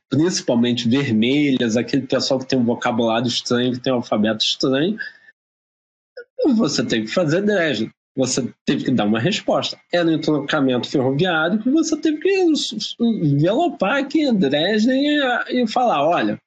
[0.08, 4.96] Principalmente vermelhas, aquele pessoal que tem um vocabulário estranho, que tem um alfabeto estranho,
[6.56, 9.78] você tem que fazer Dresden você teve que dar uma resposta.
[9.92, 12.44] Era um entroncamento ferroviário que você teve que
[13.00, 16.40] envelopar aqui em Dresden e, e falar: olha,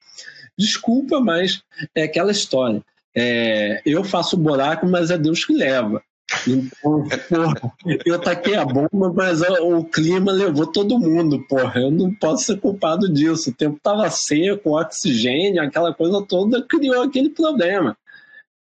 [0.58, 1.62] desculpa, mas
[1.94, 2.82] é aquela história.
[3.16, 6.02] É, eu faço buraco, mas é Deus que leva.
[6.46, 7.74] Então, porra,
[8.04, 11.80] eu taquei a bomba, mas o clima levou todo mundo, porra.
[11.80, 13.50] Eu não posso ser culpado disso.
[13.50, 17.96] O tempo tava seco, oxigênio, aquela coisa toda criou aquele problema.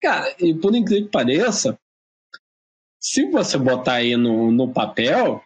[0.01, 1.77] Cara, e por incrível que pareça,
[2.99, 5.41] se você botar aí no, no papel,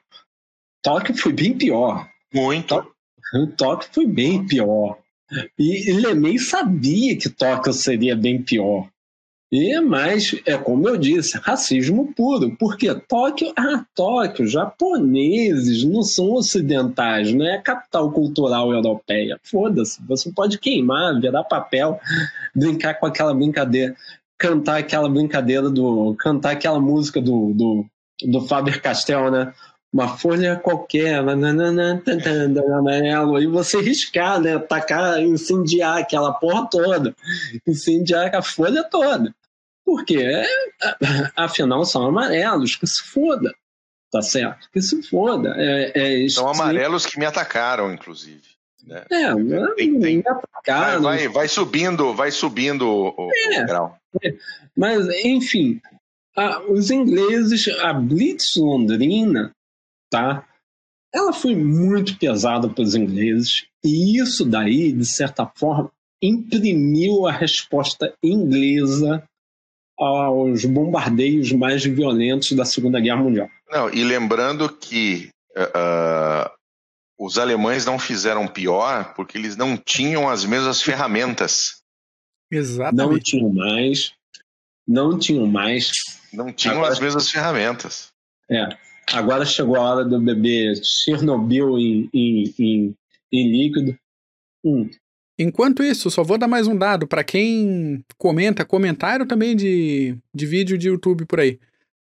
[0.81, 2.07] Tóquio foi bem pior.
[2.33, 2.93] Muito.
[3.57, 4.97] Tóquio foi bem pior.
[5.57, 8.88] E ele nem sabia que Tóquio seria bem pior.
[9.50, 16.34] E mas é como eu disse, racismo puro, porque Tóquio, ah, Tóquio, japoneses não são
[16.34, 19.39] ocidentais, não é a capital cultural europeia.
[19.43, 21.98] Foda-se, você pode queimar, virar papel,
[22.54, 23.95] brincar com aquela brincadeira,
[24.38, 27.86] cantar aquela brincadeira do, cantar aquela música do do,
[28.24, 29.54] do Faber Castell, né?
[29.93, 32.01] Uma folha qualquer, amarelo,
[33.41, 34.59] e você riscar, né?
[34.59, 37.15] Tacar, incendiar aquela porra toda,
[37.65, 39.33] incendiar a folha toda.
[39.85, 40.21] Porque,
[41.35, 43.53] afinal, são amarelos, que se foda,
[44.11, 44.69] tá certo?
[44.71, 45.53] Que se foda.
[45.55, 48.43] É, é, são amarelos que me atacaram, inclusive.
[48.85, 49.05] Né?
[49.09, 49.33] É,
[49.75, 51.01] tem, tem, atacaram.
[51.01, 53.97] Vai, vai, vai, subindo, vai subindo o, é, o grau.
[54.23, 54.33] É.
[54.75, 55.81] Mas, enfim,
[56.67, 59.53] os ingleses, a Blitz londrina,
[60.10, 60.47] tá?
[61.14, 65.91] Ela foi muito pesada para os ingleses e isso daí, de certa forma,
[66.22, 69.24] imprimiu a resposta inglesa
[69.97, 73.49] aos bombardeios mais violentos da Segunda Guerra Mundial.
[73.70, 76.49] Não, e lembrando que uh,
[77.20, 81.82] os alemães não fizeram pior porque eles não tinham as mesmas ferramentas.
[82.51, 83.12] Exatamente.
[83.12, 84.14] Não tinham mais.
[84.88, 85.91] Não tinham mais.
[86.32, 88.10] Não tinham Agora, as mesmas ferramentas.
[88.49, 88.78] É.
[89.14, 92.95] Agora chegou a hora do beber Chernobyl em, em, em,
[93.32, 93.97] em líquido.
[94.64, 94.89] Hum.
[95.39, 100.45] Enquanto isso, só vou dar mais um dado para quem comenta, comentário também de, de
[100.45, 101.60] vídeo de YouTube por aí.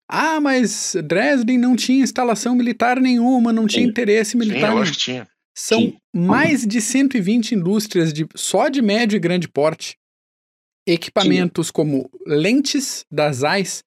[0.08, 3.90] Ah, mas Dresden não tinha instalação militar nenhuma, não tinha Sim.
[3.90, 4.70] interesse militar.
[4.70, 5.28] Sim, eu acho que tinha.
[5.54, 5.98] São Sim.
[6.14, 9.98] mais de 120 indústrias de, só de médio e grande porte.
[10.88, 11.74] Equipamentos Sim.
[11.74, 13.84] como lentes das AIS,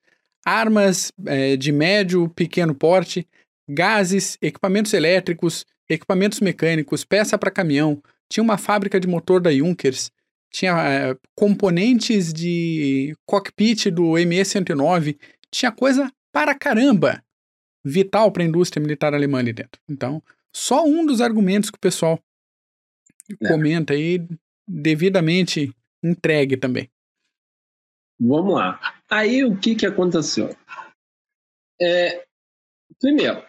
[0.48, 3.28] armas é, de médio, pequeno porte,
[3.68, 8.02] gases, equipamentos elétricos, equipamentos mecânicos, peça para caminhão.
[8.30, 10.10] Tinha uma fábrica de motor da Junkers,
[10.50, 15.18] tinha é, componentes de cockpit do ME-109,
[15.50, 17.22] tinha coisa para caramba
[17.84, 19.80] vital para a indústria militar alemã ali dentro.
[19.88, 20.22] Então,
[20.54, 22.18] só um dos argumentos que o pessoal
[23.30, 23.48] é.
[23.48, 24.26] comenta aí,
[24.66, 25.72] devidamente
[26.02, 26.90] entregue também.
[28.20, 28.97] Vamos lá.
[29.10, 30.54] Aí o que, que aconteceu?
[31.80, 32.24] É,
[33.00, 33.42] primeiro,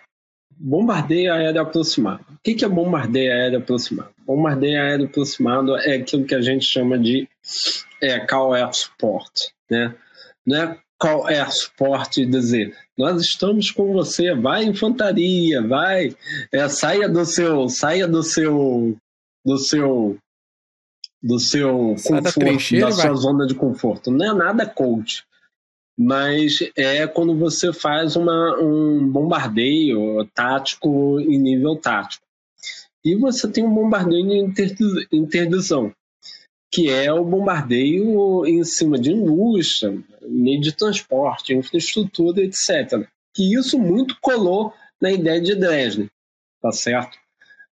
[0.51, 2.25] bombardeio aéreo aproximado.
[2.29, 4.13] O que, que é bombardeio aéreo aproximado?
[4.25, 7.27] Bombardeio aéreo aproximado é aquilo que a gente chama de
[8.01, 9.33] é, call air support.
[9.69, 9.95] Né?
[10.45, 16.13] Não é call air support dizer nós estamos com você, vai infantaria, vai,
[16.51, 18.97] é, saia do seu, saia do seu,
[19.45, 20.17] do seu
[21.23, 24.11] do seu Sai conforto, da, da sua zona de conforto.
[24.11, 25.25] Não é nada coach,
[25.99, 32.23] mas é quando você faz uma, um bombardeio tático em nível tático.
[33.03, 35.93] E você tem um bombardeio de interdição,
[36.71, 43.05] que é o bombardeio em cima de indústria, meio de transporte, infraestrutura, etc.
[43.35, 46.09] Que isso muito colou na ideia de Dresden,
[46.61, 47.17] tá certo?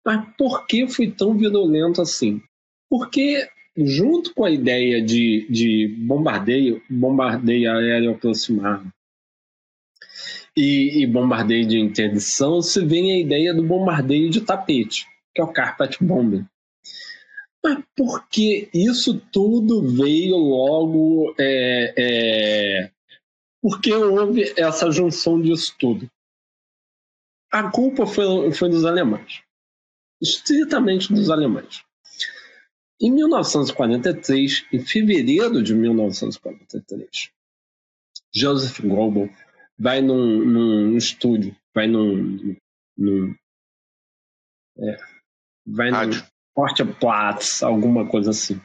[0.03, 2.41] Mas por que foi tão violento assim?
[2.89, 3.47] Porque,
[3.78, 8.91] junto com a ideia de, de bombardeio, bombardeio aéreo aproximado
[10.55, 15.43] e, e bombardeio de interdição, se vem a ideia do bombardeio de tapete, que é
[15.43, 16.45] o carpet bombing.
[17.61, 21.36] Mas por que isso tudo veio logo?
[21.38, 22.91] É, é,
[23.61, 26.07] porque houve essa junção disso tudo?
[27.51, 29.41] A culpa foi, foi dos alemães,
[30.21, 31.84] estritamente dos alemães.
[33.02, 37.30] Em 1943, em fevereiro de 1943,
[38.34, 39.32] Joseph Goebbels
[39.78, 42.56] vai num, num estúdio, vai num,
[42.98, 43.36] num
[44.78, 44.98] é,
[45.66, 46.22] vai Rádio.
[46.22, 48.62] num Portplatz, alguma coisa assim,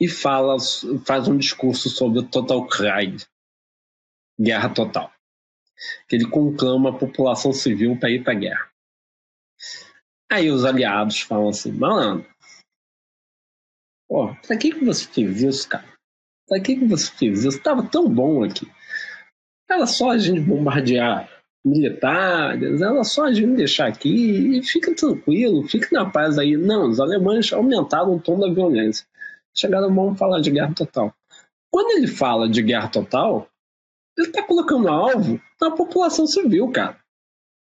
[0.00, 0.56] e fala,
[1.04, 3.24] faz um discurso sobre Total Krieg,
[4.38, 5.12] guerra total,
[6.08, 8.70] que ele conclama a população civil para ir para a guerra.
[10.30, 12.30] Aí os aliados falam assim, malandro,
[14.10, 15.84] Ó, pra que, que você fez isso, cara?
[16.48, 17.62] Pra que, que você fez isso?
[17.62, 18.66] Tava tão bom aqui.
[19.70, 21.28] Era só a gente bombardear
[21.64, 26.56] militares, era só a gente deixar aqui e fica tranquilo, fica na paz aí.
[26.56, 29.06] Não, os alemães aumentaram o tom da violência.
[29.54, 31.14] Chegaram, vamos falar de guerra total.
[31.70, 33.48] Quando ele fala de guerra total,
[34.18, 36.98] Ele está colocando alvo na população civil, cara.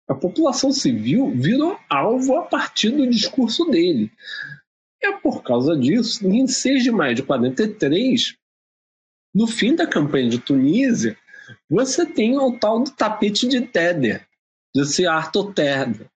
[0.09, 4.11] A população civil virou alvo a partir do discurso dele.
[5.01, 8.35] É por causa disso, em 6 de maio de 43,
[9.33, 11.17] no fim da campanha de Tunísia,
[11.69, 14.27] você tem o tal do tapete de Teder,
[14.75, 16.07] desse Arthur Teder,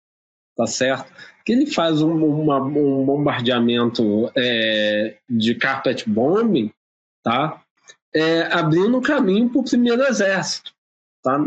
[0.56, 1.12] tá certo?
[1.46, 6.72] Que ele faz um, uma, um bombardeamento é, de carpet bombing,
[7.24, 7.62] tá?
[8.14, 10.74] É, abrindo caminho para o primeiro exército,
[11.24, 11.44] tá?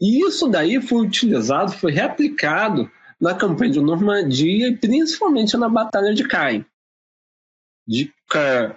[0.00, 2.90] E isso daí foi utilizado, foi replicado
[3.24, 6.62] na campanha de Normandia e principalmente na Batalha de Caen.
[7.88, 8.76] De Caen.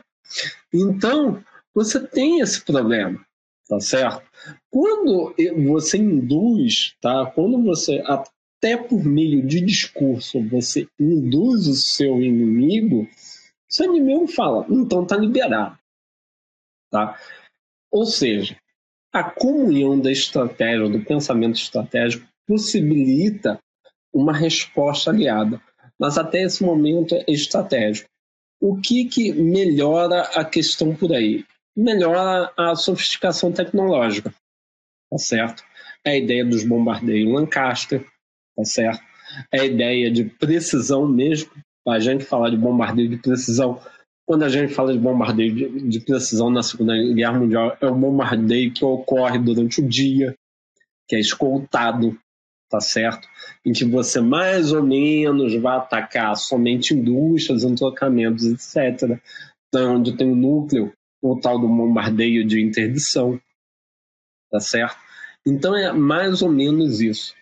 [0.73, 1.43] Então,
[1.75, 3.19] você tem esse problema,
[3.67, 4.25] tá certo?
[4.69, 5.35] Quando
[5.67, 7.29] você induz, tá?
[7.35, 13.05] Quando você até por meio de discurso você induz o seu inimigo,
[13.67, 15.77] seu inimigo fala, então tá liberado,
[16.89, 17.19] tá?
[17.91, 18.57] Ou seja,
[19.11, 23.59] a comunhão da estratégia, do pensamento estratégico, possibilita
[24.19, 25.61] uma resposta aliada.
[25.99, 28.09] Mas até esse momento é estratégico.
[28.59, 31.45] O que, que melhora a questão por aí?
[31.75, 34.33] Melhora a sofisticação tecnológica,
[35.11, 35.63] tá certo?
[36.03, 38.05] É a ideia dos bombardeios Lancaster,
[38.55, 39.01] tá certo?
[39.51, 41.51] É a ideia de precisão mesmo.
[41.87, 43.79] A gente falar de bombardeio de precisão
[44.27, 47.95] quando a gente fala de bombardeio de, de precisão na Segunda Guerra Mundial, é o
[47.95, 50.35] bombardeio que ocorre durante o dia,
[51.07, 52.19] que é escoltado,
[52.69, 53.27] tá certo?
[53.65, 59.19] Em que você mais ou menos vai atacar somente indústrias, entrocamentos, etc.
[59.67, 63.39] Então, onde tem o um núcleo, o tal do bombardeio de interdição,
[64.49, 64.97] tá certo?
[65.45, 67.33] Então é mais ou menos isso.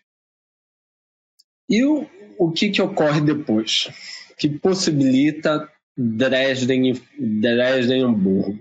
[1.70, 2.08] E o,
[2.38, 3.90] o que, que ocorre depois?
[4.38, 8.60] Que possibilita Dresden, Dresden Hamburgo.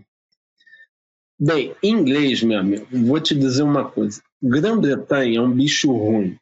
[1.39, 4.23] Bem, em inglês, meu amigo, vou te dizer uma coisa.
[4.43, 6.39] Grã-Bretanha é um bicho ruim.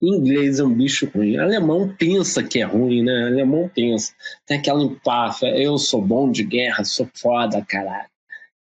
[0.00, 1.38] Inglês é um bicho ruim.
[1.38, 3.26] Alemão pensa que é ruim, né?
[3.26, 4.12] Alemão pensa.
[4.46, 5.48] Tem aquela empáfia.
[5.56, 8.08] Eu sou bom de guerra, sou foda, caralho.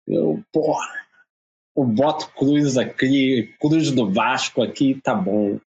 [0.07, 0.87] Eu, porra,
[1.77, 5.59] eu boto cruz aqui, cruz do Vasco aqui, tá bom.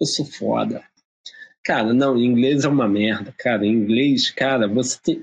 [0.00, 0.84] Eu sou foda.
[1.64, 3.66] Cara, não, inglês é uma merda, cara.
[3.66, 5.22] Inglês, cara, você tem.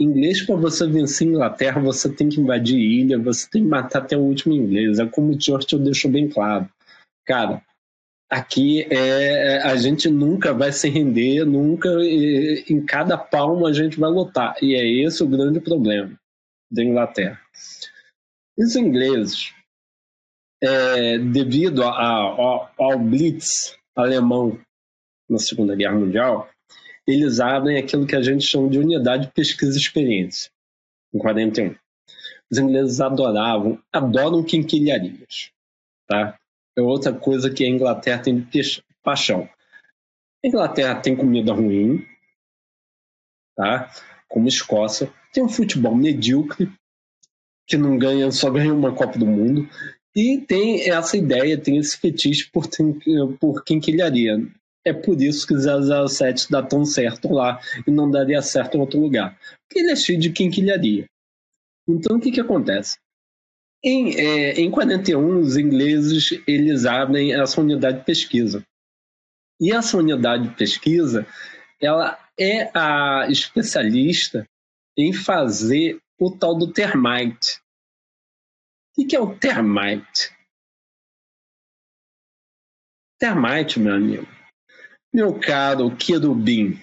[0.00, 4.00] Inglês, para você vencer a Inglaterra, você tem que invadir ilha, você tem que matar
[4.00, 4.98] até o último inglês.
[4.98, 6.68] É como o Churchill deixou bem claro.
[7.26, 7.62] Cara,
[8.28, 11.88] aqui é, a gente nunca vai se render, nunca.
[12.68, 14.54] Em cada palmo a gente vai lutar.
[14.62, 16.18] E é esse o grande problema
[16.70, 17.40] da Inglaterra.
[18.56, 19.54] Os ingleses,
[20.62, 24.58] é, devido a, a, ao Blitz alemão
[25.28, 26.48] na Segunda Guerra Mundial,
[27.06, 30.50] eles abrem aquilo que a gente chama de unidade de pesquisa e experiência,
[31.14, 31.74] em 41.
[32.50, 35.50] Os ingleses adoravam, adoram quinquilharias,
[36.06, 36.38] tá?
[36.78, 39.48] É outra coisa que a Inglaterra tem de paixão.
[40.44, 42.06] A Inglaterra tem comida ruim,
[43.56, 43.90] tá?
[44.28, 46.72] Como Escócia, tem um futebol medíocre,
[47.66, 49.68] que não ganha, só ganha uma Copa do Mundo,
[50.14, 52.68] e tem essa ideia, tem esse fetiche por,
[53.40, 54.38] por quinquilharia.
[54.84, 59.00] É por isso que 007 dá tão certo lá e não daria certo em outro
[59.00, 59.36] lugar.
[59.66, 61.06] Porque ele é cheio de quinquilharia.
[61.88, 62.98] Então o que, que acontece?
[63.82, 68.64] Em, é, em 41, os ingleses eles abrem essa unidade de pesquisa.
[69.60, 71.26] E essa unidade de pesquisa
[71.80, 74.44] ela é a especialista
[74.96, 77.60] em fazer o tal do termite.
[78.96, 80.36] O que é o termite?
[83.18, 84.26] Termite, meu amigo,
[85.12, 86.78] meu caro querubim,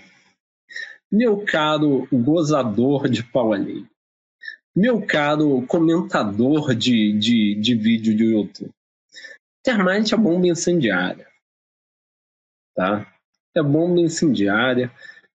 [1.12, 3.90] meu caro gozador de pau alheio,
[4.76, 8.72] meu caro comentador de, de, de vídeo de YouTube,
[9.64, 11.28] termite é bomba incendiária,
[12.76, 13.12] tá?
[13.56, 14.92] É bomba incendiária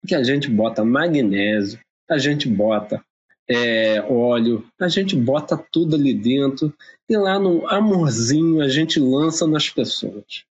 [0.06, 3.02] que a gente bota magnésio, a gente bota
[3.48, 6.72] é, óleo, a gente bota tudo ali dentro
[7.08, 10.44] e lá no amorzinho a gente lança nas pessoas.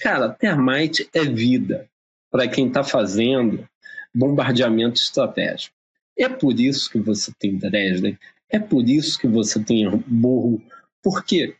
[0.00, 1.88] Cara, termite é vida
[2.30, 3.66] para quem está fazendo
[4.14, 5.74] bombardeamento estratégico.
[6.16, 8.16] É por isso que você tem Dresden,
[8.54, 10.62] é por isso que você tem Hamburgo,
[11.02, 11.56] porque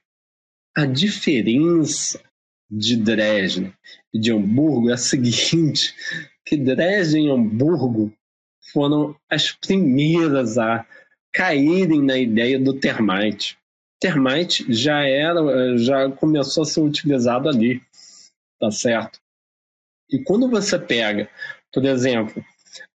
[0.76, 2.20] a diferença
[2.70, 3.72] de Dresden
[4.12, 5.94] e de Hamburgo é a seguinte,
[6.44, 8.12] que Dresden e Hamburgo
[8.72, 10.86] foram as primeiras a
[11.32, 13.56] caírem na ideia do termite.
[14.00, 17.80] Termite já era, já começou a ser utilizado ali
[18.64, 19.20] tá certo?
[20.10, 21.28] E quando você pega,
[21.72, 22.44] por exemplo,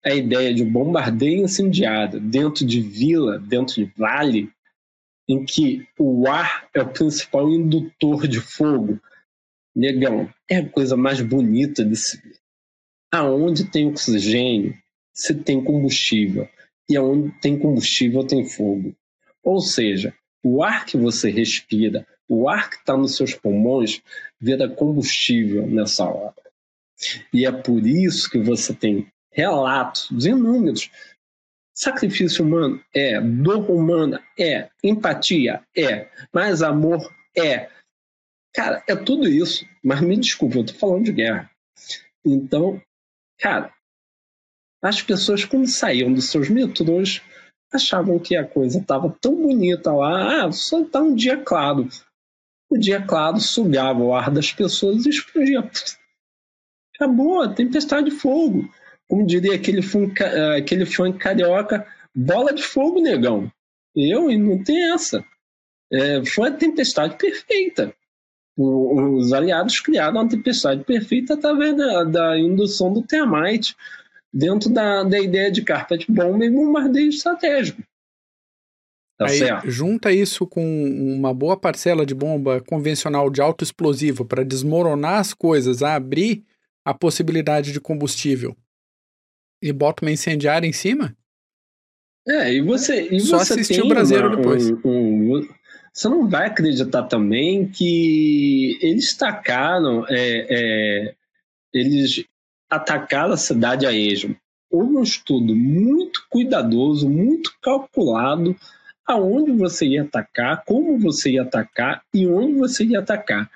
[0.08, 4.50] a ideia de bombardeio incendiado dentro de vila, dentro de vale,
[5.28, 9.00] em que o ar é o principal indutor de fogo,
[9.76, 12.38] negão, é a coisa mais bonita de se ver.
[13.12, 14.78] Aonde tem oxigênio,
[15.14, 16.48] se tem combustível.
[16.90, 18.96] E aonde tem combustível, tem fogo.
[19.44, 24.02] Ou seja, o ar que você respira, o ar que está nos seus pulmões,
[24.40, 26.34] vira combustível nessa hora.
[27.34, 29.06] E é por isso que você tem
[29.38, 30.90] relatos inúmeros.
[31.74, 37.08] Sacrifício humano é, dor humana é, empatia é, mais amor
[37.38, 37.70] é.
[38.56, 39.64] Cara, é tudo isso.
[39.84, 41.52] Mas me desculpa, eu tô falando de guerra.
[42.26, 42.82] Então,
[43.40, 43.72] cara,
[44.82, 47.22] as pessoas, quando saíam dos seus metrôs,
[47.72, 50.46] achavam que a coisa estava tão bonita lá.
[50.46, 51.88] Ah, só tá um dia claro.
[52.72, 55.70] O dia claro sugava o ar das pessoas e explodia.
[56.96, 58.68] Acabou, tempestade de fogo.
[59.08, 63.50] Como diria aquele funk, aquele funk carioca, bola de fogo, negão.
[63.96, 65.24] Eu, e não tem essa.
[65.92, 67.94] É, foi a tempestade perfeita.
[68.58, 73.76] os aliados criaram uma tempestade perfeita através da, da indução do termite
[74.34, 77.82] dentro da, da ideia de carpet bomba e bombardeio estratégico.
[79.18, 79.72] Tá Aí, certo?
[79.72, 85.34] junta isso com uma boa parcela de bomba convencional de alto explosivo para desmoronar as
[85.34, 86.44] coisas, abrir
[86.86, 88.56] a possibilidade de combustível
[89.62, 91.16] e bota uma incendiária em cima?
[92.28, 93.08] É, e você.
[93.10, 94.70] E Só você assistir o Brasileiro depois.
[94.70, 95.48] Um, um,
[95.94, 100.06] você não vai acreditar também que eles tacaram.
[100.10, 101.16] É, é,
[101.74, 102.26] eles
[102.70, 104.36] atacar a cidade a esmo.
[104.70, 108.56] Houve um estudo muito cuidadoso, muito calculado
[109.06, 113.50] aonde você ia atacar, como você ia atacar e onde você ia atacar.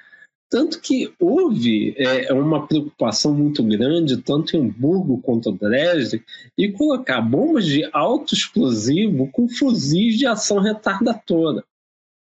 [0.52, 6.22] Tanto que houve é, uma preocupação muito grande, tanto em Hamburgo quanto em Dresden,
[6.58, 11.64] e colocar bombas de alto explosivo com fuzis de ação retardatora.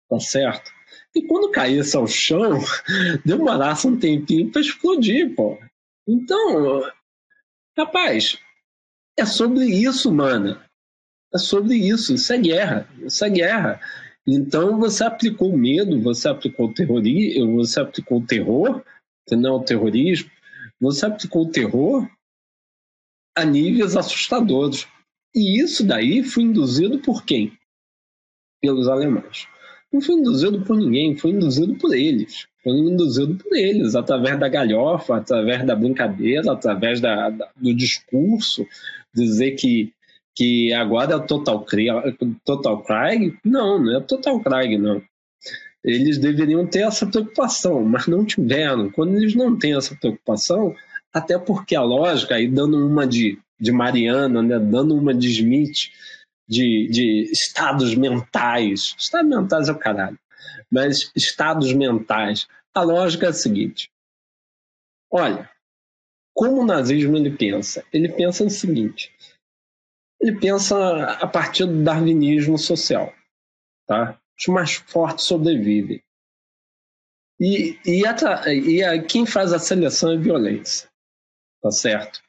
[0.07, 0.71] Tá certo?
[1.15, 2.59] E quando caísse ao chão,
[3.25, 5.57] demorasse um tempinho para explodir, pô.
[6.07, 6.83] Então,
[7.75, 8.37] rapaz,
[9.17, 10.61] é sobre isso, mano.
[11.33, 12.13] É sobre isso.
[12.13, 12.87] Isso é guerra.
[12.99, 13.81] Isso é guerra.
[14.25, 18.83] Então você aplicou medo, você aplicou terrorismo, você aplicou terror,
[19.31, 20.29] não é o terrorismo,
[20.79, 22.07] você aplicou terror
[23.35, 24.87] a níveis assustadores.
[25.35, 27.57] E isso daí foi induzido por quem?
[28.61, 29.47] Pelos alemães.
[29.91, 34.47] Não foi induzido por ninguém, foi induzido por eles foi induzido por eles, através da
[34.47, 38.65] galhofa, através da brincadeira, através da, da, do discurso,
[39.13, 39.93] dizer que,
[40.35, 41.65] que agora é o Total,
[42.43, 43.37] Total Craig.
[43.43, 45.01] Não, não é Total Craig, não.
[45.83, 48.89] Eles deveriam ter essa preocupação, mas não tiveram.
[48.89, 50.73] Quando eles não têm essa preocupação,
[51.13, 55.91] até porque a lógica, aí dando uma de, de Mariana, né, dando uma de Smith,
[56.47, 58.95] de, de estados mentais.
[58.97, 60.17] Estados mentais é o caralho
[60.73, 62.47] mas estados mentais.
[62.73, 63.91] A lógica é a seguinte:
[65.11, 65.47] olha,
[66.33, 67.85] como o nazismo ele pensa?
[67.93, 69.12] Ele pensa o seguinte:
[70.23, 70.77] ele pensa
[71.15, 73.13] a partir do darwinismo social,
[73.85, 74.17] tá?
[74.39, 76.01] Os mais fortes sobrevivem.
[77.37, 80.89] E, e, a, e a, quem faz a seleção é violência,
[81.61, 82.23] tá certo?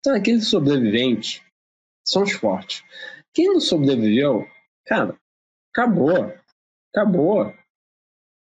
[0.00, 1.42] Então, aqueles sobreviventes
[2.02, 2.82] são os fortes.
[3.34, 4.46] Quem não sobreviveu,
[4.86, 5.14] cara,
[5.70, 6.32] acabou.
[6.94, 7.54] Acabou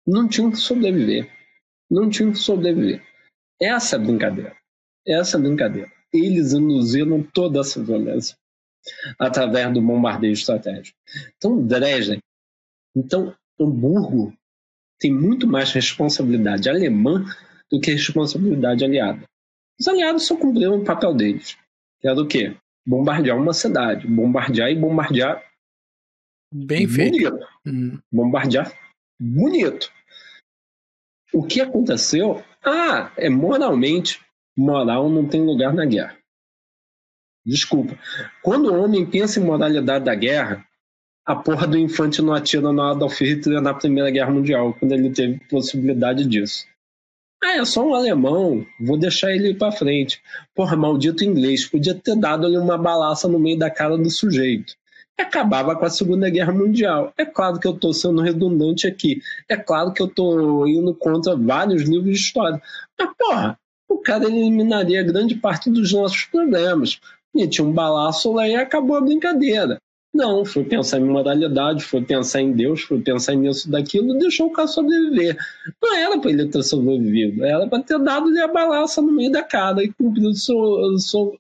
[0.06, 1.32] não tinham que sobreviver.
[1.90, 3.04] Não tinham que sobreviver.
[3.62, 4.56] Essa é a brincadeira.
[5.08, 5.92] Essa é a brincadeira.
[6.14, 8.36] Eles induziram toda essa violência
[9.20, 10.98] através do bombardeio estratégico.
[11.38, 12.20] Então, Dresden,
[12.96, 14.34] então, Hamburgo
[15.00, 17.26] tem muito mais responsabilidade alemã
[17.72, 19.24] do que responsabilidade aliada.
[19.80, 21.58] Os aliados só cumpriram o papel deles,
[22.00, 22.56] que era o quê?
[22.86, 24.08] Bombardear uma cidade.
[24.08, 25.44] Bombardear e bombardear
[26.54, 27.40] Bem feito.
[27.66, 27.98] Hum.
[28.12, 28.72] Bombardear
[29.20, 29.92] bonito.
[31.34, 32.44] O que aconteceu?
[32.64, 34.20] Ah, é moralmente.
[34.58, 36.18] Moral não tem lugar na guerra.
[37.46, 37.98] Desculpa.
[38.42, 40.66] Quando o homem pensa em moralidade da guerra,
[41.26, 45.10] a porra do infante não atira no Adolf Hitler na Primeira Guerra Mundial, quando ele
[45.10, 46.66] teve possibilidade disso.
[47.44, 50.22] Ah, é só um alemão, vou deixar ele ir pra frente.
[50.54, 54.76] Porra, maldito inglês, podia ter dado ali uma balaça no meio da cara do sujeito
[55.22, 57.14] acabava com a Segunda Guerra Mundial.
[57.18, 59.22] É claro que eu estou sendo redundante aqui.
[59.48, 62.62] É claro que eu estou indo contra vários livros de história.
[63.00, 67.00] Mas, porra, o cara eliminaria grande parte dos nossos problemas.
[67.34, 69.78] Metia um balaço lá e acabou a brincadeira.
[70.14, 74.52] Não, foi pensar em moralidade, foi pensar em Deus, foi pensar nisso, daquilo, deixou o
[74.52, 75.38] cara sobreviver.
[75.82, 79.42] Não era para ele ter sobrevivido, era para ter dado-lhe a balaça no meio da
[79.42, 81.40] cara e cumprido seu, seu,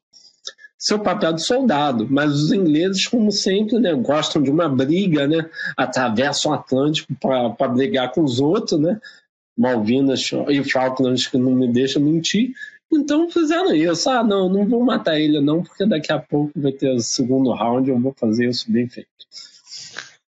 [0.79, 2.07] seu papel de soldado.
[2.09, 7.67] Mas os ingleses, como sempre, né, gostam de uma briga, né, atravessam o Atlântico para
[7.67, 9.01] brigar com os outros, né,
[9.57, 12.53] Malvinas e Falklands, que não me deixam mentir.
[12.91, 14.09] Então fizeram isso.
[14.09, 17.53] Ah, não, não vou matar ele, não, porque daqui a pouco vai ter o segundo
[17.53, 19.09] round, eu vou fazer isso bem feito.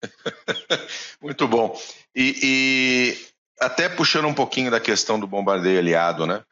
[1.21, 1.79] Muito bom.
[2.15, 3.17] E, e,
[3.59, 6.43] até puxando um pouquinho da questão do bombardeio aliado, né?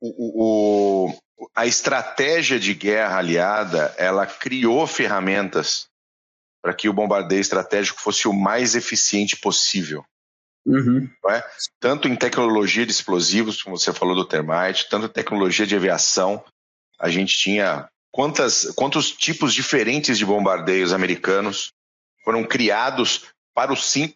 [0.00, 5.88] O, o, a estratégia de guerra aliada, ela criou ferramentas
[6.62, 10.04] para que o bombardeio estratégico fosse o mais eficiente possível.
[10.66, 11.08] Uhum.
[11.30, 11.42] É?
[11.80, 16.44] Tanto em tecnologia de explosivos, como você falou do termite, tanto em tecnologia de aviação.
[17.00, 21.72] A gente tinha quantas, quantos tipos diferentes de bombardeios americanos
[22.24, 24.12] foram criados para o sim,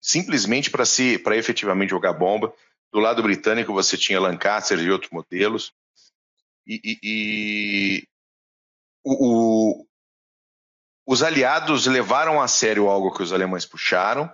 [0.00, 2.52] simplesmente para se para efetivamente jogar bomba.
[2.92, 5.72] Do lado britânico você tinha Lancaster e outros modelos.
[6.66, 8.08] E, e, e
[9.04, 9.86] o, o,
[11.06, 14.30] os aliados levaram a sério algo que os alemães puxaram.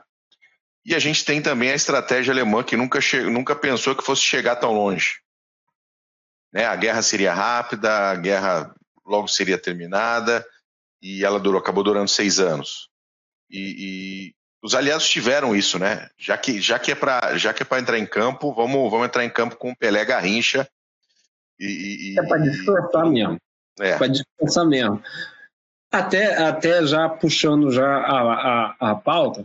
[0.85, 2.99] E a gente tem também a estratégia alemã que nunca,
[3.31, 5.21] nunca pensou que fosse chegar tão longe.
[6.53, 6.65] Né?
[6.67, 8.75] A guerra seria rápida, a guerra
[9.07, 10.45] logo seria terminada
[11.01, 12.89] e ela durou, acabou durando seis anos.
[13.51, 16.09] E, e os aliados tiveram isso, né?
[16.17, 19.07] Já que já que é para já que é para entrar em campo, vamos vamos
[19.07, 20.69] entrar em campo com o Pelé Garrincha.
[21.59, 23.37] E, e é para disfarçar mesmo.
[23.81, 23.99] É.
[23.99, 25.03] Para disfarçar mesmo.
[25.91, 29.45] Até até já puxando já a, a, a pauta,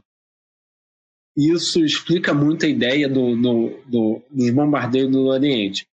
[1.37, 5.87] isso explica muito a ideia do, do, do, dos bombardeios do Oriente.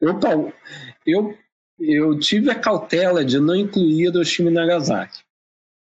[0.00, 0.18] Eu,
[1.06, 1.34] eu,
[1.78, 5.20] eu tive a cautela de não incluir Hiroshima e Nagasaki.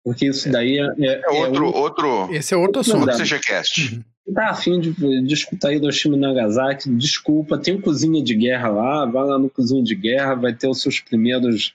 [0.03, 0.93] Porque isso daí é.
[0.99, 2.33] É, é outro, é outro.
[2.33, 3.09] Esse é outro assunto.
[3.09, 3.95] Outro CGCast.
[3.95, 4.33] Uhum.
[4.33, 6.89] Tá afim de, de escutar Hiroshima e Nagasaki?
[6.91, 10.67] Desculpa, tem um cozinha de guerra lá, vai lá no cozinha de guerra, vai ter
[10.67, 11.73] os seus primeiros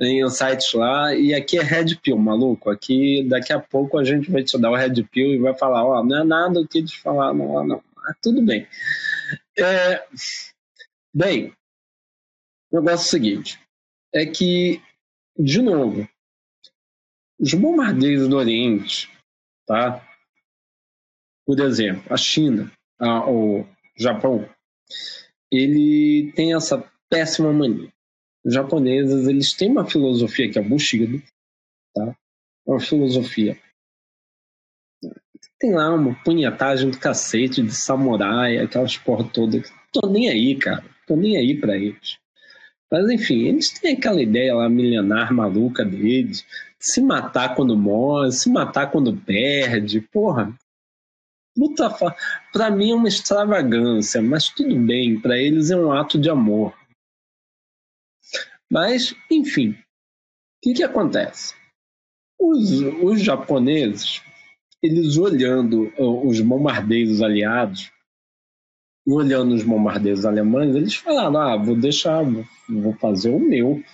[0.00, 1.14] insights lá.
[1.14, 2.70] E aqui é Red Pill, maluco.
[2.70, 5.84] Aqui daqui a pouco a gente vai te dar o Red Pill e vai falar:
[5.84, 7.82] ó, não é nada o que eles falaram lá, não.
[7.96, 8.66] Mas tudo bem.
[9.58, 10.04] É,
[11.14, 11.54] bem,
[12.70, 13.60] o negócio é o seguinte:
[14.12, 14.82] é que,
[15.38, 16.08] de novo,
[17.38, 19.10] os bombardeios do Oriente,
[19.66, 20.06] tá?
[21.44, 23.66] Por exemplo, a China, a, o
[23.96, 24.48] Japão,
[25.50, 27.92] ele tem essa péssima mania.
[28.44, 31.22] Japoneses, eles têm uma filosofia que é Bushido,
[31.94, 32.16] tá?
[32.66, 33.58] Uma filosofia
[35.62, 39.62] tem lá uma punhetagem do cacete de samurai, aquelas porra toda.
[39.92, 40.84] Tô nem aí, cara.
[41.06, 42.18] Tô nem aí pra eles.
[42.90, 46.44] Mas enfim, eles têm aquela ideia lá milenar maluca deles,
[46.80, 50.52] se matar quando morre, se matar quando perde, porra.
[51.54, 51.94] Puta.
[52.52, 56.74] Pra mim é uma extravagância, mas tudo bem, para eles é um ato de amor.
[58.72, 59.76] Mas, enfim, o
[60.62, 61.54] que, que acontece?
[62.40, 64.22] Os, os japoneses,
[64.82, 65.92] eles olhando
[66.26, 67.92] os bombardeios aliados,
[69.06, 72.24] olhando os bombardeios alemães, eles falaram: ah, vou deixar,
[72.66, 73.84] vou fazer o meu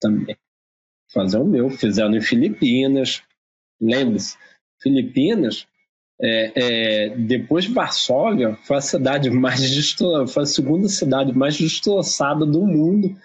[0.00, 0.36] também.
[1.12, 1.68] Fazer o meu.
[1.68, 3.24] Fizeram em Filipinas.
[3.80, 4.38] Lembre-se,
[4.80, 5.66] Filipinas,
[6.22, 9.60] é, é, depois de Varsóvia, foi a cidade mais
[10.28, 13.16] foi a segunda cidade mais destroçada do mundo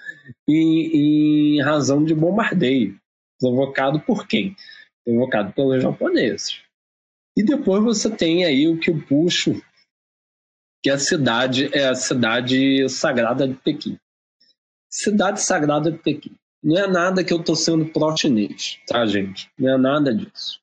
[0.47, 2.97] em, em razão de bombardeio.
[3.39, 4.55] Provocado por quem?
[5.03, 6.61] Provocado pelos japoneses.
[7.37, 9.61] E depois você tem aí o que eu puxo
[10.81, 13.97] que a cidade é a cidade sagrada de Pequim.
[14.89, 16.35] Cidade sagrada de Pequim.
[16.63, 19.49] Não é nada que eu estou sendo pró-chinês, tá, gente?
[19.57, 20.61] Não é nada disso.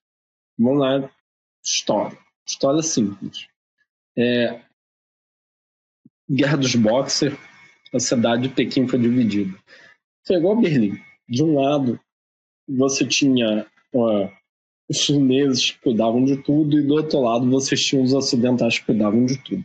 [0.59, 1.11] Vamos lá,
[1.63, 2.19] história.
[2.47, 3.47] História simples.
[4.17, 4.61] É...
[6.31, 7.39] Guerra dos Boxers,
[7.93, 9.57] a cidade de Pequim foi dividida.
[10.27, 10.99] Foi igual Berlim.
[11.29, 12.01] De um lado,
[12.69, 13.67] você tinha
[14.89, 18.87] os chineses que cuidavam de tudo, e do outro lado, você tinha os ocidentais que
[18.87, 19.65] cuidavam de tudo.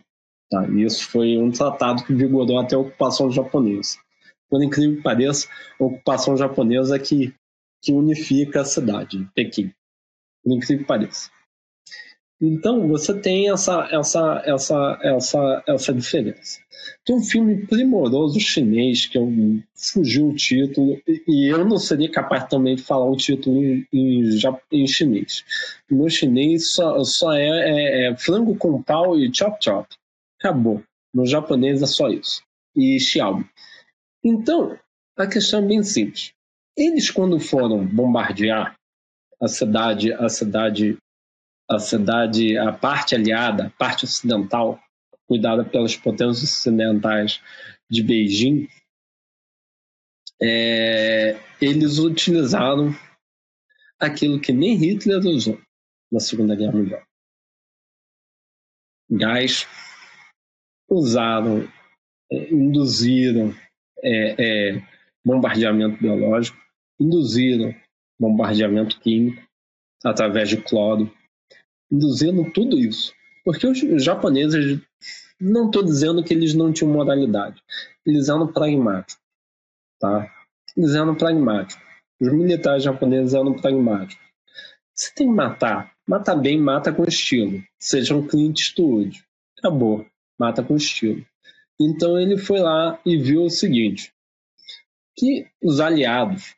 [0.50, 0.68] Tá?
[0.70, 3.98] E isso foi um tratado que vigorou até a ocupação japonesa.
[4.50, 5.48] Por incrível que pareça,
[5.80, 7.34] a ocupação japonesa é que,
[7.82, 9.74] que unifica a cidade, Pequim.
[10.44, 11.30] Por incrível que pareça.
[12.40, 16.60] Então, você tem essa, essa, essa, essa, essa diferença.
[17.04, 19.28] Tem um filme primoroso chinês, que eu
[19.76, 24.24] fugiu o título, e eu não seria capaz também de falar o título em, em,
[24.72, 25.44] em chinês.
[25.90, 29.88] O meu chinês só, só é, é, é frango com pau e chop chop.
[30.40, 30.84] Acabou.
[31.12, 32.44] No japonês é só isso.
[32.76, 33.46] E Xiaomi.
[34.24, 34.78] Então,
[35.18, 36.32] a questão é bem simples.
[36.78, 38.76] Eles, quando foram bombardear
[39.42, 40.98] a cidade, a cidade,
[41.70, 44.80] a cidade, a parte aliada, a parte ocidental,
[45.28, 47.42] cuidada pelas potências ocidentais
[47.90, 48.68] de Beijing,
[50.42, 52.96] é, eles utilizaram
[54.00, 55.60] aquilo que nem Hitler usou
[56.12, 57.04] na Segunda Guerra Mundial.
[59.10, 59.68] Gás,
[60.90, 61.68] usaram,
[62.32, 63.54] é, induziram
[64.04, 64.36] é,
[64.74, 64.88] é,
[65.26, 66.58] bombardeamento biológico,
[67.00, 67.76] induziram
[68.20, 69.46] bombardeamento químico
[70.04, 71.12] através de cloro,
[71.92, 73.14] induzindo tudo isso.
[73.44, 74.82] Porque os japoneses,
[75.40, 77.62] não estou dizendo que eles não tinham moralidade,
[78.06, 79.18] eles eram pragmáticos.
[80.00, 80.30] Tá?
[80.76, 81.82] Eles eram pragmáticos.
[82.20, 84.26] Os militares japoneses eram pragmáticos.
[84.94, 85.92] Você tem que matar.
[86.08, 87.64] Mata bem, mata com estilo.
[87.80, 89.24] Seja um Clint Eastwood.
[89.60, 90.06] Acabou.
[90.40, 91.26] Mata com estilo.
[91.80, 94.12] Então ele foi lá e viu o seguinte:
[95.16, 96.56] que os aliados,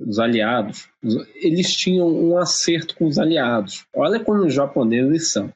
[0.00, 0.88] os aliados,
[1.34, 3.84] eles tinham um acerto com os aliados.
[3.94, 5.52] Olha como os japoneses são.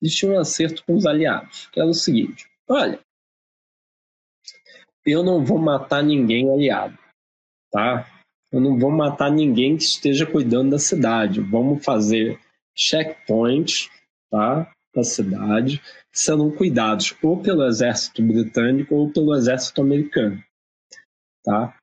[0.00, 2.98] Eles tinham um acerto com os aliados, que era o seguinte: olha,
[5.04, 6.96] eu não vou matar ninguém aliado,
[7.70, 8.06] tá?
[8.52, 11.40] Eu não vou matar ninguém que esteja cuidando da cidade.
[11.40, 12.38] Vamos fazer
[12.76, 13.90] checkpoints,
[14.30, 14.70] tá?
[14.94, 20.42] Da cidade, que serão cuidados ou pelo exército britânico ou pelo exército americano,
[21.42, 21.74] tá?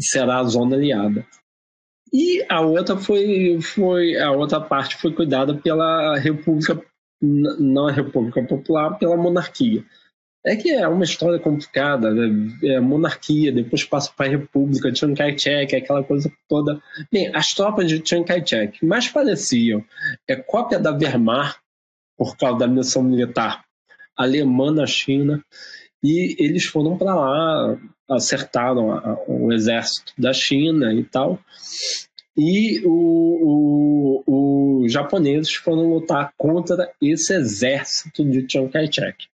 [0.00, 1.26] Será a zona aliada.
[2.12, 6.82] E a outra foi, foi a outra parte foi cuidada pela República,
[7.22, 9.84] não a República Popular, pela monarquia.
[10.44, 12.50] É que é uma história complicada, né?
[12.64, 16.82] é monarquia, depois passa para a república, Chiang Kai-shek, aquela coisa toda.
[17.12, 19.84] Bem, as tropas de Chiang Kai-shek mais pareciam
[20.26, 21.60] é cópia da Wehrmacht,
[22.16, 23.64] por causa da missão militar
[24.16, 25.42] alemã na China,
[26.02, 27.78] e eles foram para lá,
[28.08, 31.38] acertaram a, a, o exército da China e tal,
[32.36, 32.82] e
[34.26, 39.26] os japoneses foram lutar contra esse exército de Chiang Kai-shek.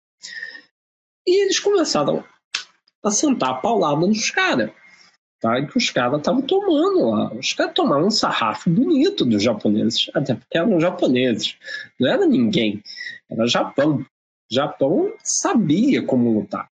[1.27, 2.23] E eles começaram
[3.03, 4.71] a sentar a paulada nos caras.
[5.39, 5.59] Tá?
[5.59, 7.33] E que os caras estavam tomando lá.
[7.33, 11.57] Os caras tomaram um sarrafo bonito dos japoneses, até porque eram japoneses.
[11.99, 12.81] Não era ninguém,
[13.29, 14.05] era Japão.
[14.51, 16.69] Japão sabia como lutar.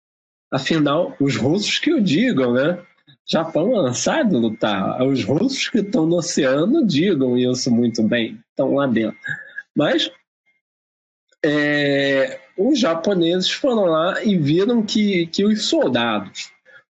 [0.51, 2.83] Afinal, os russos que o digam, né?
[3.27, 5.03] Japão sabe lutar.
[5.03, 9.19] Os russos que estão no oceano digam isso muito bem, estão lá dentro.
[9.75, 10.11] Mas
[11.45, 16.53] é, os japoneses foram lá e viram que, que os soldados,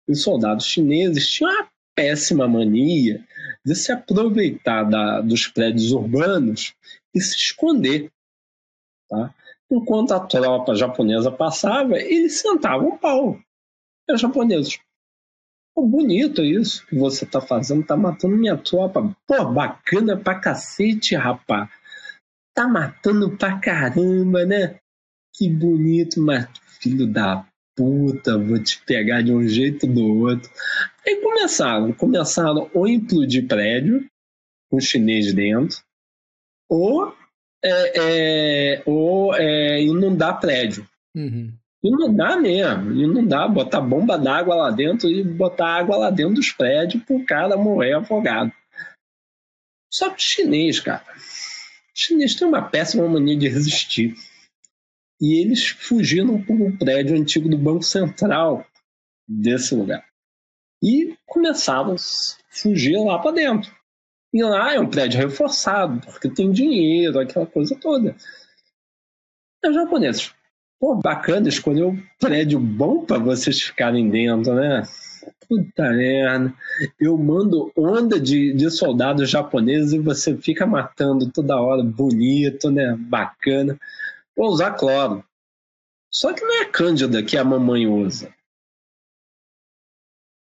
[0.08, 3.24] os soldados chineses tinham a péssima mania
[3.64, 6.74] de se aproveitar da, dos prédios urbanos
[7.14, 8.10] e se esconder.
[9.08, 9.34] Tá?
[9.70, 13.38] Enquanto a tropa japonesa passava, eles sentavam o pau.
[14.10, 14.78] Os japoneses,
[15.74, 19.14] Pô, bonito isso que você tá fazendo, tá matando minha tropa.
[19.26, 21.68] Pô, bacana pra cacete, rapaz
[22.58, 24.80] tá matando pra caramba, né?
[25.32, 26.48] Que bonito, mas
[26.80, 27.46] filho da
[27.76, 30.50] puta, vou te pegar de um jeito ou do outro.
[31.06, 34.04] Aí começaram, começaram ou implodir prédio,
[34.68, 35.78] com chinês dentro,
[36.68, 37.14] ou,
[37.64, 37.92] é,
[38.74, 40.88] é, ou é, inundar prédio.
[41.14, 41.52] Uhum.
[41.82, 47.02] Inundar mesmo, inundar, botar bomba d'água lá dentro e botar água lá dentro dos prédios
[47.04, 48.52] pro cara morrer afogado.
[49.92, 51.04] Só que chinês, cara,
[51.94, 54.14] chineses têm uma péssima mania de resistir.
[55.20, 58.64] E eles fugiram para um prédio antigo do Banco Central
[59.26, 60.06] desse lugar.
[60.82, 61.96] E começaram a
[62.50, 63.77] fugir lá para dentro.
[64.32, 68.14] E lá é um prédio reforçado, porque tem dinheiro, aquela coisa toda.
[69.64, 70.34] Os japoneses,
[70.78, 74.82] pô, bacana, escolheu um prédio bom para vocês ficarem dentro, né?
[75.48, 76.54] Puta merda.
[77.00, 81.82] Eu mando onda de, de soldados japoneses e você fica matando toda hora.
[81.82, 82.94] Bonito, né?
[82.98, 83.78] Bacana.
[84.36, 85.24] Vou usar cloro.
[86.10, 88.32] Só que não é cândida que a mamãe usa.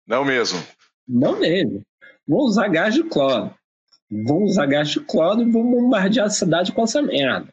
[0.07, 0.59] Não mesmo.
[1.07, 1.83] Não mesmo.
[2.27, 3.53] Vou usar gás de cloro.
[4.11, 7.49] Vou usar gás de cloro e vou bombardear a cidade com essa merda.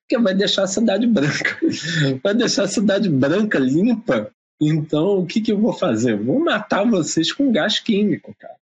[0.00, 1.58] Porque vai deixar a cidade branca.
[2.22, 4.30] Vai deixar a cidade branca limpa
[4.60, 6.16] então, o que, que eu vou fazer?
[6.16, 8.56] vou matar vocês com gás químico, cara.